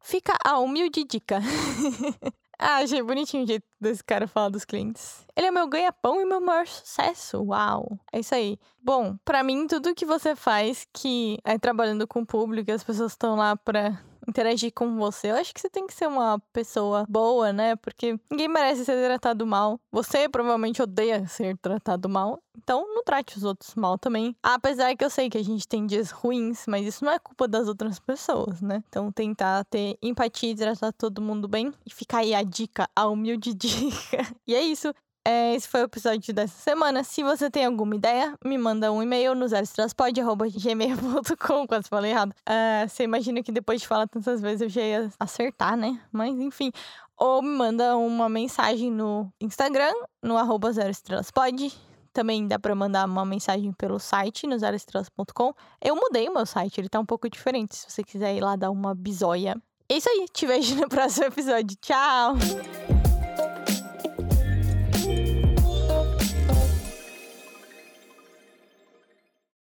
Fica 0.00 0.34
a 0.42 0.58
humilde 0.58 1.04
dica. 1.04 1.40
ah, 2.58 2.76
achei 2.76 3.02
bonitinho 3.02 3.44
o 3.44 3.46
jeito 3.46 3.66
desse 3.78 4.02
cara 4.02 4.26
falar 4.26 4.48
dos 4.48 4.64
clientes. 4.64 5.26
Ele 5.36 5.48
é 5.48 5.50
meu 5.50 5.68
ganha-pão 5.68 6.18
e 6.18 6.24
meu 6.24 6.40
maior 6.40 6.66
sucesso. 6.66 7.42
Uau! 7.42 7.98
É 8.10 8.20
isso 8.20 8.34
aí. 8.34 8.58
Bom, 8.82 9.16
para 9.22 9.42
mim, 9.42 9.66
tudo 9.66 9.94
que 9.94 10.06
você 10.06 10.34
faz 10.34 10.86
que 10.94 11.36
é 11.44 11.58
trabalhando 11.58 12.06
com 12.06 12.20
o 12.20 12.26
público, 12.26 12.72
as 12.72 12.82
pessoas 12.82 13.12
estão 13.12 13.36
lá 13.36 13.56
pra 13.56 14.00
interagir 14.26 14.72
com 14.74 14.96
você. 14.96 15.30
Eu 15.30 15.36
acho 15.36 15.54
que 15.54 15.60
você 15.60 15.70
tem 15.70 15.86
que 15.86 15.94
ser 15.94 16.06
uma 16.06 16.38
pessoa 16.52 17.04
boa, 17.08 17.52
né? 17.52 17.76
Porque 17.76 18.18
ninguém 18.30 18.48
merece 18.48 18.84
ser 18.84 19.02
tratado 19.04 19.46
mal. 19.46 19.80
Você 19.90 20.28
provavelmente 20.28 20.82
odeia 20.82 21.26
ser 21.26 21.56
tratado 21.58 22.08
mal. 22.08 22.40
Então, 22.56 22.86
não 22.94 23.04
trate 23.04 23.36
os 23.36 23.44
outros 23.44 23.74
mal 23.74 23.98
também. 23.98 24.34
Apesar 24.42 24.96
que 24.96 25.04
eu 25.04 25.10
sei 25.10 25.28
que 25.28 25.38
a 25.38 25.44
gente 25.44 25.68
tem 25.68 25.86
dias 25.86 26.10
ruins, 26.10 26.64
mas 26.66 26.86
isso 26.86 27.04
não 27.04 27.12
é 27.12 27.18
culpa 27.18 27.46
das 27.46 27.68
outras 27.68 27.98
pessoas, 27.98 28.60
né? 28.62 28.82
Então, 28.88 29.12
tentar 29.12 29.64
ter 29.66 29.98
empatia 30.02 30.50
e 30.50 30.56
tratar 30.56 30.92
todo 30.92 31.20
mundo 31.20 31.46
bem. 31.46 31.72
E 31.84 31.92
fica 31.92 32.18
aí 32.18 32.34
a 32.34 32.42
dica, 32.42 32.88
a 32.96 33.06
humilde 33.06 33.52
dica. 33.54 34.26
e 34.46 34.54
é 34.54 34.62
isso. 34.62 34.92
É, 35.28 35.56
esse 35.56 35.66
foi 35.66 35.80
o 35.80 35.86
episódio 35.86 36.32
dessa 36.32 36.56
semana. 36.56 37.02
Se 37.02 37.24
você 37.24 37.50
tem 37.50 37.64
alguma 37.64 37.96
ideia, 37.96 38.38
me 38.44 38.56
manda 38.56 38.92
um 38.92 39.02
e-mail 39.02 39.34
no 39.34 39.48
zeroestraspod.gmail.com, 39.48 41.66
quase 41.66 41.88
falei 41.88 42.12
errado. 42.12 42.32
Uh, 42.48 42.88
você 42.88 43.02
imagina 43.02 43.42
que 43.42 43.50
depois 43.50 43.80
de 43.80 43.88
falar 43.88 44.06
tantas 44.06 44.40
vezes 44.40 44.60
eu 44.60 44.68
já 44.68 44.82
ia 44.82 45.10
acertar, 45.18 45.76
né? 45.76 46.00
Mas 46.12 46.38
enfim. 46.38 46.70
Ou 47.16 47.42
me 47.42 47.48
manda 47.48 47.96
uma 47.96 48.28
mensagem 48.28 48.88
no 48.88 49.28
Instagram, 49.40 49.92
no 50.22 50.36
arroba 50.36 50.70
zeroestraspod. 50.70 51.72
Também 52.12 52.46
dá 52.46 52.56
pra 52.56 52.72
mandar 52.76 53.04
uma 53.04 53.24
mensagem 53.24 53.72
pelo 53.72 53.98
site, 53.98 54.46
no 54.46 54.56
zeroestrelas.com. 54.56 55.52
Eu 55.82 55.96
mudei 55.96 56.28
o 56.28 56.34
meu 56.34 56.46
site, 56.46 56.80
ele 56.80 56.88
tá 56.88 57.00
um 57.00 57.06
pouco 57.06 57.28
diferente. 57.28 57.74
Se 57.74 57.90
você 57.90 58.04
quiser 58.04 58.36
ir 58.36 58.42
lá 58.42 58.54
dar 58.54 58.70
uma 58.70 58.94
bisóia. 58.94 59.60
É 59.88 59.96
isso 59.96 60.08
aí, 60.08 60.26
te 60.32 60.46
vejo 60.46 60.76
no 60.76 60.86
próximo 60.88 61.26
episódio. 61.26 61.76
Tchau! 61.80 62.36